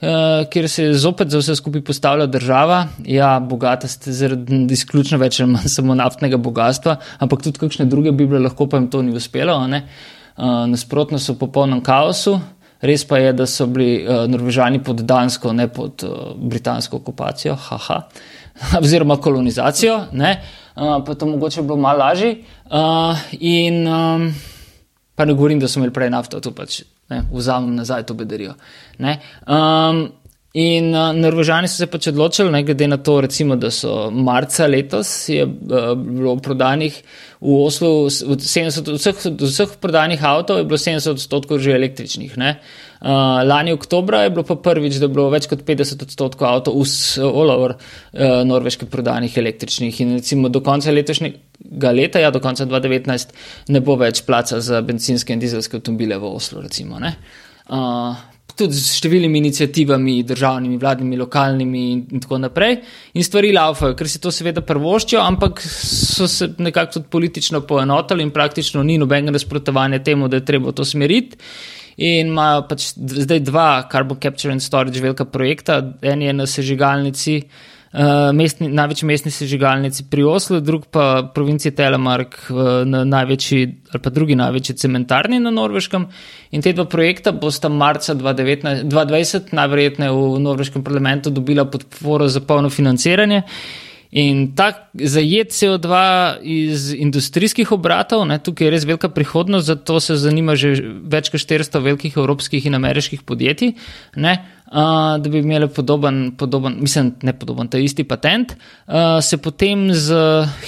[0.00, 0.08] uh,
[0.50, 2.86] kjer se je zopet za vse skupaj postavila država.
[3.04, 8.12] Ja, bogata ste zaradi izključno več ali manj samo naftnega bogatstva, ampak tudi kakšne druge
[8.12, 9.58] bi bile, lahko pa jim to ni uspelo.
[9.66, 9.84] Ne.
[10.40, 12.38] Eh, nasprotno so v popolnem kaosu.
[12.80, 17.52] Res pa je, da so bili uh, Norvežani pod Dansko, ne pod uh, britansko okupacijo,
[17.60, 17.98] haha,
[18.80, 20.30] oziroma kolonizacijo, ne,
[20.80, 22.30] uh, pa to mogoče bilo malo lažje.
[22.72, 24.24] Uh, in um,
[25.12, 26.80] pa ne govorim, da so imeli prej nafto, tu pač
[27.12, 28.56] ne, vzamem nazaj to bedarijo.
[28.96, 30.06] Um,
[30.58, 34.66] In uh, Norvežani so se pač odločili, ne glede na to, recimo, da so marca
[34.66, 36.96] letos je uh, bilo prodanih
[37.38, 42.34] v Oslu, 70, vseh, vseh prodanih avtov je bilo 70 odstotkov že električnih.
[42.34, 46.82] Uh, lani oktobra je bilo pa prvič, da je bilo več kot 50 odstotkov avtov
[47.30, 50.02] all over uh, norveške prodanih električnih.
[50.02, 53.38] In recimo do konca letošnjega leta, ja, do konca 2019,
[53.70, 56.66] ne bo več placa za benzinske in dizelske avtomobile v Oslu.
[56.66, 56.98] Recimo,
[58.56, 62.78] tudi z številnimi inicijativami, državnimi, vladnimi, lokalnimi in, in tako naprej.
[63.14, 68.24] In stvari laufajo, ker si to seveda prvoščijo, ampak so se nekako tudi politično poenotili
[68.26, 71.38] in praktično ni nobenega nasprotovanja temu, da je treba to smeriti.
[72.00, 77.42] In imajo pač zdaj dva Carbon Capture and Storage velika projekta, en je na sežigalnici.
[77.90, 84.02] Uh, mestni, največji mestni sežigalnici pri Oslu, drug pa provincija Telemark, uh, na največji ali
[84.04, 86.04] pa drugi največji cementarni na Norveškem.
[86.54, 92.40] In te dva projekta bosta marca 2019, 2020 najverjetneje v norveškem parlamentu dobila podporo za
[92.46, 93.42] polno financiranje.
[94.10, 95.94] In ta zajet CO2
[96.42, 101.38] iz industrijskih obratov, ne, tukaj je res velika prihodnost, zato se zanima že več kot
[101.38, 103.76] 400 velikih evropskih in ameriških podjetij,
[104.18, 104.32] ne,
[104.66, 109.92] uh, da bi imeli podoben, podoben, mislim, ne podoben, ta isti patent, uh, se potem
[109.94, 110.18] z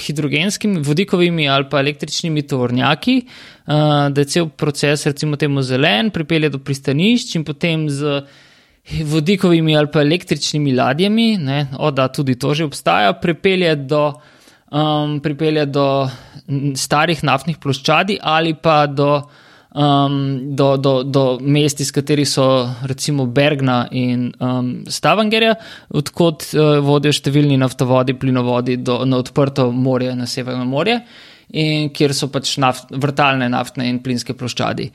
[0.05, 6.53] hidrogenskimi, vodikovimi ali pa električnimi tovornjaki, uh, da je cel proces, recimo temu zelen, pripelje
[6.55, 8.23] do pristanišč in potem z
[8.91, 14.13] vodikovimi ali pa električnimi ladjami, ne, o, da tudi to že obstaja, pripelje do,
[14.71, 15.87] um, pripelje do
[16.75, 19.21] starih naftnih ploščadi ali pa do,
[19.71, 22.47] um, do, do, do mest, iz katerih so
[22.83, 25.55] recimo Bergna in um, Stavangerja,
[25.95, 30.99] odkot uh, vodijo številni naftovodi, plinovodi do, na odprto morje, na severno morje.
[31.53, 34.87] In kjer so pač naft, vrtalne naftne in plinske ploščadi.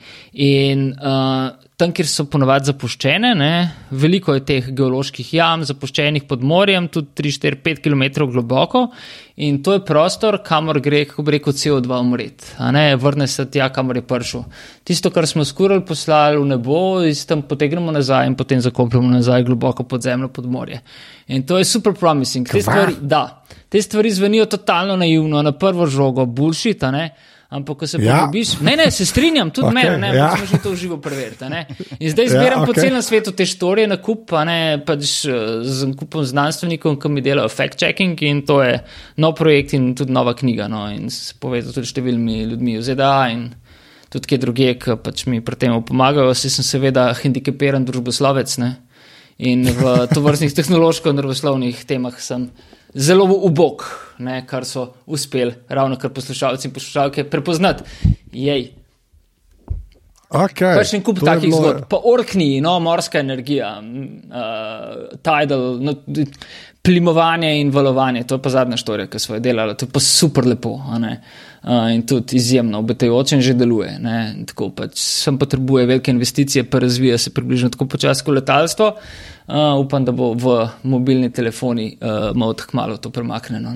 [0.43, 3.53] In uh, tam, kjer so ponovadi zapuščene, ne,
[3.95, 8.89] veliko je teh geoloških jam, zapuščenih pod morjem, tudi 3-4-5 km globoko.
[9.39, 12.49] In to je prostor, kamor gre, kako bi rekel, CO2 umret.
[12.99, 14.43] Vrne se tja, kamor je prišel.
[14.83, 19.47] Tisto, kar smo skurali, poslali v nebo, in tam potegnemo nazaj in potem zakopljemo nazaj
[19.47, 20.81] globoko pod zemljo, pod morje.
[21.31, 22.49] In to je super promising.
[22.49, 26.83] Te stvari, da, te stvari zvenijo totalno naivno, na prvo žogo, bullshit.
[27.49, 28.19] Ampak, ko se ja.
[28.19, 30.27] pogobiš, ne, ne, se strinjam, tudi okay, meni, ne, ja.
[30.37, 31.47] smo že to živo preveriti.
[31.97, 32.65] In zdaj ja, zbiram ja, okay.
[32.65, 37.09] po celem svetu te štorije na kup, pa ne, pač eh, z kupom znanstvenikov, ki
[37.09, 38.75] mi delajo fact-checking in to je
[39.17, 40.69] nov projekt in tudi nova knjiga.
[40.69, 43.47] No, in se povezal tudi številnimi ljudmi v ZDA in
[44.13, 46.29] tudi kje druge, ki pač mi pri tem pomagajo.
[46.37, 48.75] Vsi sem seveda handikepiran družboslovec ne,
[49.41, 52.51] in v tovrstnih tehnološko-nervoslovnih temah sem
[52.93, 53.85] zelo ubog,
[54.25, 57.83] ne, kar so uspeli ravno kar poslušalci in poslušalke prepoznati.
[58.31, 58.71] Jej.
[60.29, 65.95] Okay, Pač en kup takih zgodb, pa orkni, no, morska energija, uh, tidal, no,
[66.85, 70.03] plimovanje in valovanje, to je pa zadnja štorija, ki smo jo delali, to je pa
[70.05, 71.07] super lepo uh,
[71.93, 73.97] in tudi izjemno, obetajoče in že deluje.
[74.47, 78.93] Tako pač sem potrebuje velike investicije, pa razvija se približno tako počasi kot letalstvo.
[79.49, 83.73] Uh, upam, da bo v mobilni telefoni uh, malo tako malo to premaknjeno.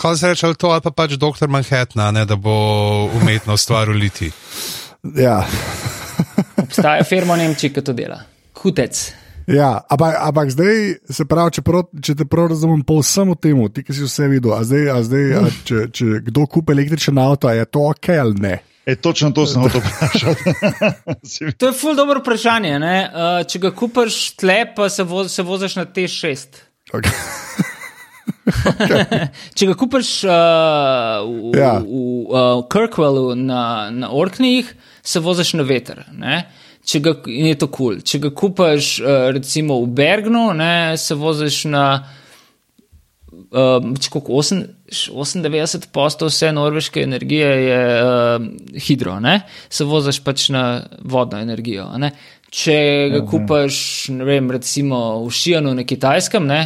[0.00, 3.90] Kaj se reče, ali to ali pa pač doktor Manhattan, ne, da bo umetno stvar
[3.90, 4.30] uliti?
[5.16, 5.42] Ja.
[6.62, 8.22] Obstaja firma v Nemčiji, ki to dela.
[8.62, 9.21] Hutec.
[9.50, 13.38] Ja, ampak, ampak zdaj, se pravi, če, prav, če te prav razumem, pa vsem v
[13.42, 16.76] tem, ti, ki si vse videl, a zdaj, a zdaj a če, če kdo kupi
[16.76, 18.54] električen avto, a je to ok ali ne?
[18.86, 20.54] E, točno to sem hotel vprašati.
[21.58, 22.78] To je ful dobro vprašanje.
[22.82, 22.96] ne.
[23.10, 26.62] Uh, če ga kupaš tle, pa se, voz, se voziš na T6.
[26.92, 27.14] Okay.
[29.54, 31.62] Če ga kupaš uh, v, Ja.
[31.62, 31.74] ja.
[31.78, 36.04] v uh, Kirkwellu na, na Orkneyjih, se voziš na veter.
[36.12, 36.42] Ne?
[36.84, 37.94] Če ga, je to kul.
[37.94, 38.02] Cool.
[38.02, 41.86] Če ga kupaš uh, recimo v Bergnu, ne, se voziš na
[43.52, 49.40] um, koliko, osem- 98 postov vse norveške energije je um, hidro, ne?
[49.68, 51.88] se voziš pač na vodno energijo.
[51.98, 52.12] Ne?
[52.52, 52.76] Če
[53.12, 56.62] ga kupaš, ne vem, recimo v Šijanu na kitajskem, ne?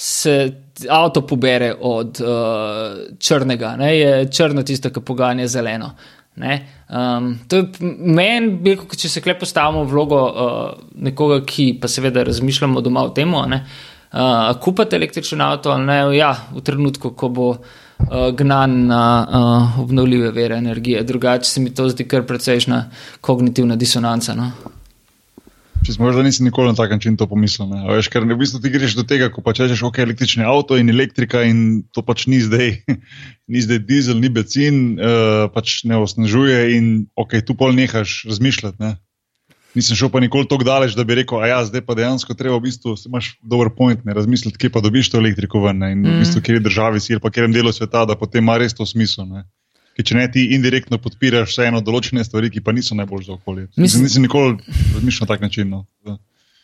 [0.00, 0.52] se
[0.88, 3.90] avto pobere od uh, črnega, ne?
[3.98, 5.92] je črno tisto, ki poganja zeleno.
[6.40, 6.56] Ne?
[6.88, 10.72] Um, to je meni, če se klep postavimo v vlogo uh,
[11.04, 13.60] nekoga, ki pa seveda razmišljamo doma o tem, uh,
[14.62, 17.60] kupiti električen avto ali ne, ja, v trenutku, ko bo uh,
[18.36, 21.04] gnan na uh, obnovljive vere energije.
[21.04, 22.84] Drugače se mi to zdi kar precejšna
[23.20, 24.34] kognitivna disonanca.
[24.34, 24.50] No?
[25.80, 27.70] Če smo možda nisem nikoli na tak način to pomislil.
[27.70, 27.80] Ne?
[27.88, 30.92] Veš, ker v bistvu ti greš do tega, ko pač rečeš, ok, električni avto in
[30.92, 32.74] elektrika in to pač ni zdaj,
[33.52, 38.76] ni zdaj dizel, ni benzin, uh, pač ne osnažuje in ok, tu pol nehaš razmišljati.
[38.82, 38.98] Ne?
[39.78, 42.58] Nisem šel pa nikoli tako daleč, da bi rekel, a ja, zdaj pa dejansko treba
[42.58, 45.92] v bistvu, imaš dober point, ne razmisliti, kje pa dobiš to elektriko ven ne?
[45.94, 48.58] in v bistvu, kjer je državi si ali pa kjerem delu sveta, da potem ima
[48.60, 49.30] res to smisel.
[49.30, 49.46] Ne?
[50.00, 53.68] Ker če ne, ti indirektno podpiraš vseeno določene stvari, ki pa niso najbolj za okolje.
[53.76, 54.56] Mislim- nisem nikoli
[54.96, 55.68] razmišljal na tak način.
[55.68, 55.84] No.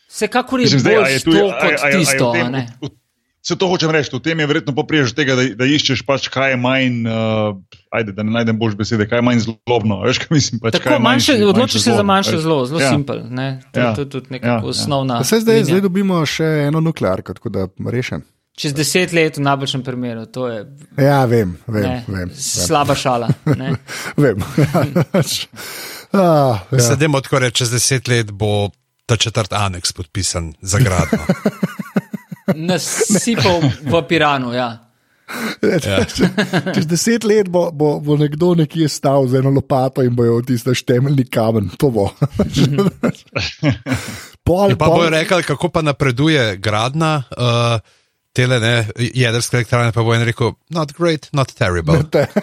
[0.08, 2.32] Vsekakor je je to kot a- a tisto.
[2.32, 2.66] tem- a ne.
[2.80, 2.96] v- v-
[3.42, 6.50] Se to hočem reči, v tem je verjetno popriješ tega, da, da iščeš pač, kaj
[6.50, 7.54] je manj, uh,
[7.92, 10.00] ajde, da ne najdem boljše besede, kaj je manj zlobno.
[10.02, 12.66] Veš, kaj mislim, pač, kaj Tako, je manjše, manjše, odločiš se za zlo, manjše zlo,
[12.66, 12.86] zelo Ja.
[12.86, 12.90] ja.
[12.90, 13.22] simpel.
[13.30, 13.60] ne.
[13.70, 13.84] To, Ja.
[13.84, 13.94] ja.
[13.94, 14.58] to je tudi nekako Ja, ja.
[14.58, 14.66] ja.
[14.66, 15.20] osnovna.
[15.20, 18.22] Vse zdaj, zdaj dobimo še eno nuklearko, tako da rešen.
[18.56, 20.64] Čez deset let v najboljšem primeru, to je
[20.96, 21.82] Ja, vem, vem.
[21.82, 22.30] ne, vem, vem.
[22.32, 23.28] slaba šala.
[23.52, 23.74] Ne.
[24.22, 24.40] vem.
[26.16, 26.80] ah, ja.
[26.80, 28.70] Sedemo tako reči, čez deset let bo
[29.06, 31.20] ta četrt aneks podpisan za gradno.
[32.68, 34.56] Nasipal v Piranu.
[34.56, 34.88] Ja.
[35.60, 36.04] Ja.
[36.72, 40.72] Čez deset let bo, bo, bo nekdo nekje stal z eno lopato in bojo tiste
[40.86, 41.68] temeljni kamen.
[41.76, 42.08] To bo.
[44.46, 47.22] pol, In pa bojo rekli, kako pa napreduje gradna.
[47.36, 47.84] Uh,
[48.36, 48.74] Tele ne,
[49.16, 52.02] jedrske elektrarne pa bo en rekel, not great, not terrible.
[52.12, 52.26] Te.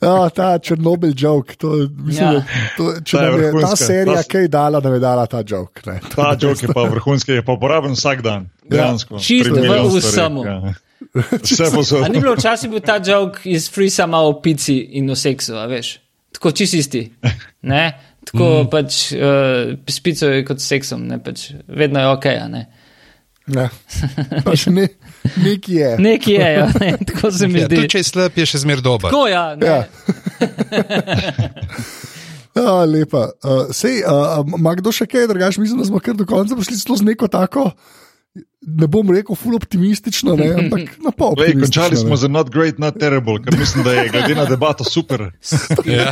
[0.00, 2.32] Ja, ta Černobil joke, to, mislim, Ja.
[2.32, 2.42] ja.
[2.76, 5.80] to, če Ta je ta serija Ta- kaj dala, nam je dala ta joke.
[5.86, 6.00] Ne.
[6.00, 8.48] To Ta je jok je pa vrhunski, je pa uporaben vsak dan.
[8.68, 9.18] Dejansko.
[9.18, 10.44] Čisto Pri v vsemu.
[10.44, 10.74] Ja.
[11.42, 12.10] Vse posod.
[12.12, 15.66] Ni bilo včasih bil ta joke iz free sama o pici in o seksu, a
[15.66, 15.96] veš?
[16.32, 17.02] Tako čist isti.
[17.62, 17.82] Ne?
[18.24, 18.70] Tako mm.
[18.70, 21.18] pač uh, s pico je kot s seksom, ne?
[21.24, 22.26] pač vedno je ok.
[22.26, 22.48] a
[23.46, 23.70] Ne?
[24.42, 24.88] Pač ne,
[25.38, 25.90] nek je.
[26.02, 26.96] Nekje je, ja, ne?
[27.06, 27.76] tako se mi zdi.
[27.76, 29.06] tudi če je slab, je še zmer dober.
[29.12, 29.66] Tako ja, ne.
[29.66, 29.86] Ja.
[32.56, 33.36] Ja, lepa.
[33.44, 36.76] Uh, sej, uh, ima kdo še kaj, drugače mislim, da smo kar do konca prišli
[36.80, 37.76] z neko tako,
[38.62, 41.36] ne bom rekel, ful optimistično, ne, ampak na pol.
[41.36, 42.16] Lej, končali smo ne.
[42.16, 45.28] z not great, not terrible, ker mislim, da je glede na debato super.
[45.86, 46.10] Ja.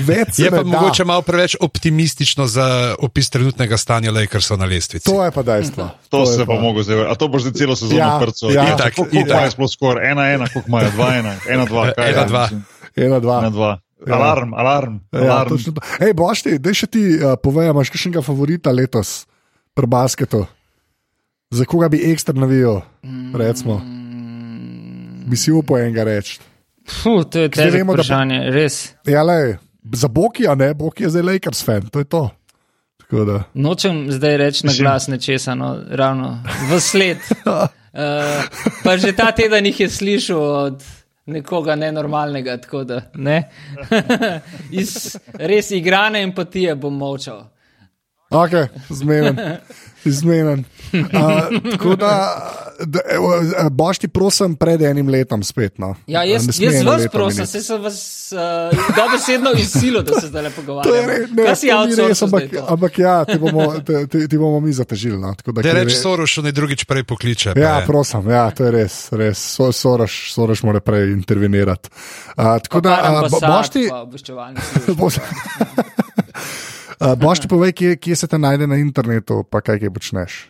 [0.00, 0.64] Več se Je pa da.
[0.64, 2.66] mogoče malo preveč optimistično za
[2.98, 5.04] opis trenutnega stanja Lakersov na lestvici.
[5.04, 5.90] To je pa dejstvo.
[6.08, 7.04] To je se pa mogo zdaj.
[7.04, 8.48] A to boš zdaj celo sezono Ja, prco.
[8.48, 8.64] ja.
[8.70, 9.30] Itak, Koliko itak.
[9.30, 10.00] imajo sploh skor?
[10.00, 10.90] Ena, ena, koliko imajo?
[10.90, 11.82] Dva, ena, ena, dva.
[11.92, 12.10] kaj?
[12.10, 12.44] Ena, dva.
[12.96, 13.38] Ena, dva.
[13.38, 13.72] Ena, dva.
[14.00, 14.14] Ja.
[14.14, 14.98] Alarm, alarm.
[15.12, 15.56] Ja, alarm.
[15.56, 15.72] to.
[15.98, 19.24] Hej, boš ti, da še ti uh, povej, imaš kakšnega favorita letos
[19.72, 20.44] pri basketu?
[21.54, 22.80] Za koga bi ekstra navijal,
[23.38, 23.80] recimo?
[25.26, 26.40] Bi si upal enega reči.
[27.02, 28.78] Puh, to je težko vemo, da vprašanje, res.
[29.06, 29.54] Ja, lej,
[29.92, 32.24] za Boki, a ne, Boki je zdaj Lakers fan, to je to.
[33.14, 33.44] Da.
[33.54, 36.40] Nočem zdaj reči na glas nečesa, no, ravno
[36.70, 37.22] v sled.
[37.46, 37.68] Uh,
[38.84, 40.82] pa že ta teden jih je slišal od
[41.30, 43.44] nekoga nenormalnega, tako da ne.
[44.82, 47.53] Iz res igrane empatije bom molčal.
[48.34, 48.50] Ok,
[48.90, 49.38] zmeden.
[50.04, 50.64] Zmeden.
[50.92, 52.42] Uh, da,
[52.78, 53.00] da
[53.70, 55.78] boš ti prosim pred enim letom spet.
[55.78, 55.94] No.
[56.06, 57.98] Ja, jaz, jaz vas prosim, se sem vas
[58.32, 58.38] uh,
[58.90, 61.08] dobesedno izsilil, da se zdaj le To je pogovarjamo.
[61.08, 65.18] re- ne, to ni res, ampak, ampak ja, ti bomo, ti, ti, bomo mi zatežili.
[65.18, 65.34] No.
[65.34, 67.54] Tako da, Da ker je reč re- Sorošu, ne drugič prej pokliče.
[67.54, 67.86] pa Ja, je.
[67.86, 69.38] prosim, ja, to je res, res.
[69.54, 71.88] So, soraš, soraš mora prej intervenirati.
[72.28, 74.04] Uh, tako da, Par uh, boš ti, pa
[77.00, 80.40] uh, boš ti povej, kje, kje se te najde na internetu, pa kaj, kaj počneš.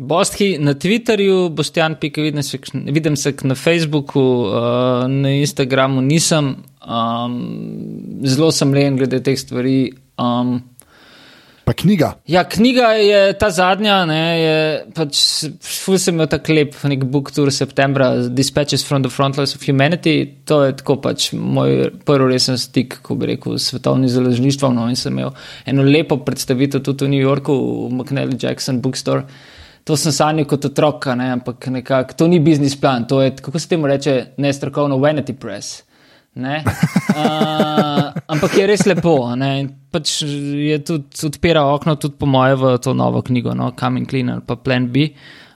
[0.00, 6.54] Bostki na Twitterju, Boštjan Pika, vidim se, vidim se na Facebooku, uh, na Instagramu nisem,
[6.80, 7.34] um,
[8.24, 9.92] zelo sem len glede teh stvari.
[10.16, 10.62] Um,
[11.70, 12.14] Pa knjiga.
[12.26, 14.54] Ja, knjiga je ta zadnja, ne, je
[14.90, 15.18] pač,
[15.62, 20.16] ful sem imel tako lep, nek book tour septembra, Dispatches from the Frontlines of Humanity.
[20.50, 24.74] To je tako pač moj prvi resen stik, ko bi rekel, s svetovnim založništvom.
[24.80, 25.30] No, in sem imel
[25.70, 27.54] eno lepo predstavitev tudi v New Yorku,
[27.84, 29.28] v McNally Jackson Bookstore.
[29.86, 33.62] To sem sanjal kot otrok, ne, ampak nekako to ni biznis plan, to je, kako
[33.62, 35.84] se temu reče, nestrokovno vanity press.
[36.34, 36.64] Ne?
[37.10, 39.14] Uh, ampak je res lepo.
[39.90, 43.72] Pač je tudi odpira okno, tudi po moje, v to novo knjigo, no?
[43.78, 45.10] Coming Clean ali pa Plan B.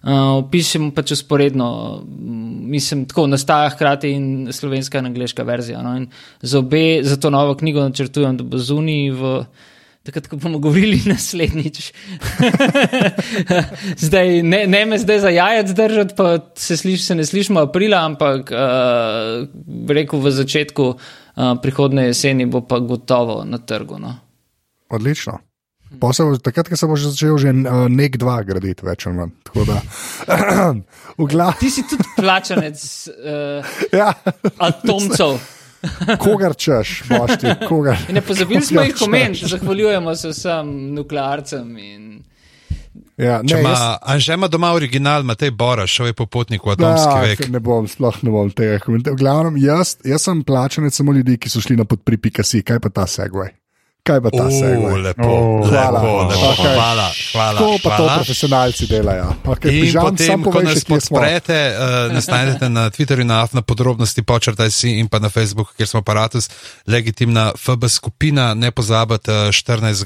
[0.04, 1.66] Uh, Pišem pač usporedno,
[2.68, 5.80] mislim, tako nastaja hkrati in slovenska in angliška verzija.
[5.80, 5.94] No?
[5.96, 6.10] In
[6.42, 9.32] za obe, za to novo knjigo načrtujem, da bo zunaj v
[10.04, 11.92] takrat, ko bomo govorili naslednjič.
[14.06, 18.04] zdaj, ne, ne me zdaj za jajec držati, pa se, sliš, se ne slišimo aprila,
[18.04, 20.90] ampak uh, rekel v začetku
[21.62, 23.98] prihodne jeseni bo pa gotovo na trgu.
[23.98, 24.14] No.
[24.90, 25.38] Odlično.
[26.12, 29.30] Se, takrat, ko se bo začel že uh, nek dva graditi, več ali manj.
[31.60, 33.62] Ti si tudi plačanec uh,
[34.00, 34.14] ja.
[34.58, 35.38] atomcev.
[36.24, 37.98] kogar češ, bošti, kogar.
[38.12, 41.76] Ne pozabili smo jih komentirati, zahvaljujemo se vsem nuklearcem.
[41.78, 42.13] In...
[43.16, 43.82] Ja, ne, ma, jaz...
[44.02, 47.48] Anže ima doma original, ima te bora, šel je po potniku v atomski vek.
[47.48, 49.14] Ne bom, sploh ne bom tega komentirati.
[49.14, 52.90] V glavnem, jaz, jaz sem plačanec samo ljudi, ki so šli na podpripikasi, kaj pa
[52.90, 53.54] ta segway.
[54.04, 54.98] Kaj pa ta segway?
[55.00, 56.74] Lepo, oh, hvala, lepo, lepo, okay.
[56.74, 57.60] hvala, hvala.
[57.60, 58.02] To pa hvala.
[58.02, 59.30] to profesionalci delajo.
[59.54, 64.74] Okay, in potem, ko nas podprete, uh, nas najdete na Twitterju, na AFNA podrobnosti, počrtaj
[64.74, 66.50] si in pa na Facebooku, kjer smo aparatus,
[66.84, 70.04] legitimna FB skupina, ne pozabite 14.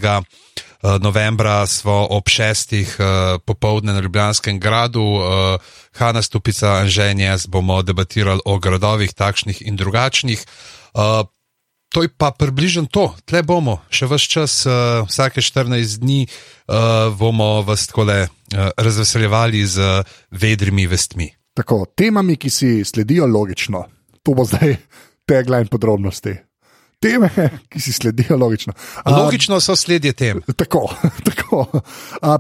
[0.78, 5.24] Eh, novembra smo ob šestih uh, popovdne na Ljubljanskem gradu, uh,
[5.98, 10.44] Hanna Stupica, Anže in jaz bomo debatirali o gradovih, takšnih in drugačnih.
[10.94, 11.26] Uh,
[11.88, 17.08] To je pa približno to, tle bomo, še vse čas, uh, vsake 14 dni uh,
[17.16, 21.30] bomo vas tako le uh, razveseljevali z vedrimi vestmi.
[21.56, 23.86] Tako, temami, ki si sledijo logično,
[24.22, 24.76] to bo zdaj
[25.28, 26.36] tagline podrobnosti.
[26.99, 27.30] Teme,
[27.70, 28.72] ki si sledijo logično.
[29.07, 30.42] Logično so sledje tem.
[30.57, 30.88] Tako,
[31.28, 31.66] tako.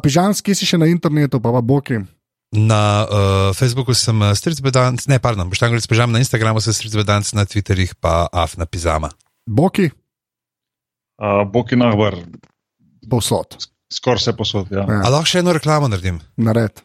[0.02, 2.00] Pižamski si še na internetu, pa pa boki.
[2.58, 3.20] Na uh,
[3.54, 7.92] Facebooku sem stricbedanc, ne, pardon, boš tam gledal spižam, na Instagramu sem stricbedanc, na Twitterjih
[8.00, 9.12] pa afna pizama.
[9.46, 9.90] Boki?
[11.20, 12.16] Uh, boki nahvar.
[13.08, 13.60] Posod.
[13.92, 14.72] Skoraj vse posod.
[14.72, 14.84] Ja.
[14.88, 15.02] Ja.
[15.12, 16.18] Lahko še eno reklamo naredim.
[16.40, 16.82] Nared.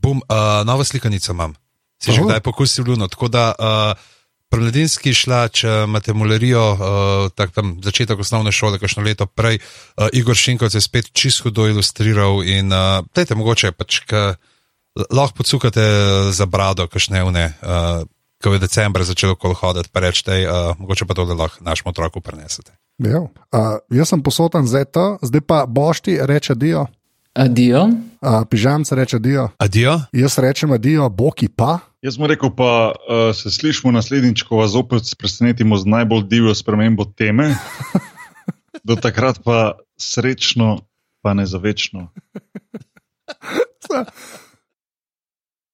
[0.00, 1.56] Bum, uh, novo slikanico imam.
[2.00, 3.08] Si že kdaj pokusil luno.
[3.08, 4.06] Tako da uh,
[4.54, 6.80] mladinski šla, če imate mulerijo, uh,
[7.34, 11.66] tak tam začetek osnovne šole, kakšno leto prej, uh, Igor Šinkov je spet čisto do
[11.68, 14.00] ilustriral in uh, dajte mogoče pač,
[15.10, 15.82] lahko podsukate
[16.32, 17.46] za brado, kakšne vne.
[17.60, 18.06] Uh,
[18.42, 22.20] ko je decembr začel kol hoditi, pa rečete, uh, mogoče pa to lahko našemu otroku
[22.20, 22.76] prenesete.
[22.98, 23.20] Ja.
[23.20, 26.86] Uh, jaz sem posoten za to, zdaj pa bošti reče dio.
[27.36, 27.84] Adijo.
[27.84, 29.48] Uh, Pižamce reče dio.
[29.58, 30.00] Adijo.
[30.12, 31.78] Jaz rečem adijo, boki pa.
[32.06, 36.54] Jaz sem rekel, pa uh, se slišimo naslednjič, ko vas opet presenetimo z najbolj divjo
[36.54, 37.48] spremembo teme.
[38.86, 40.86] Do takrat pa srečno,
[41.18, 42.06] pa ne za večno.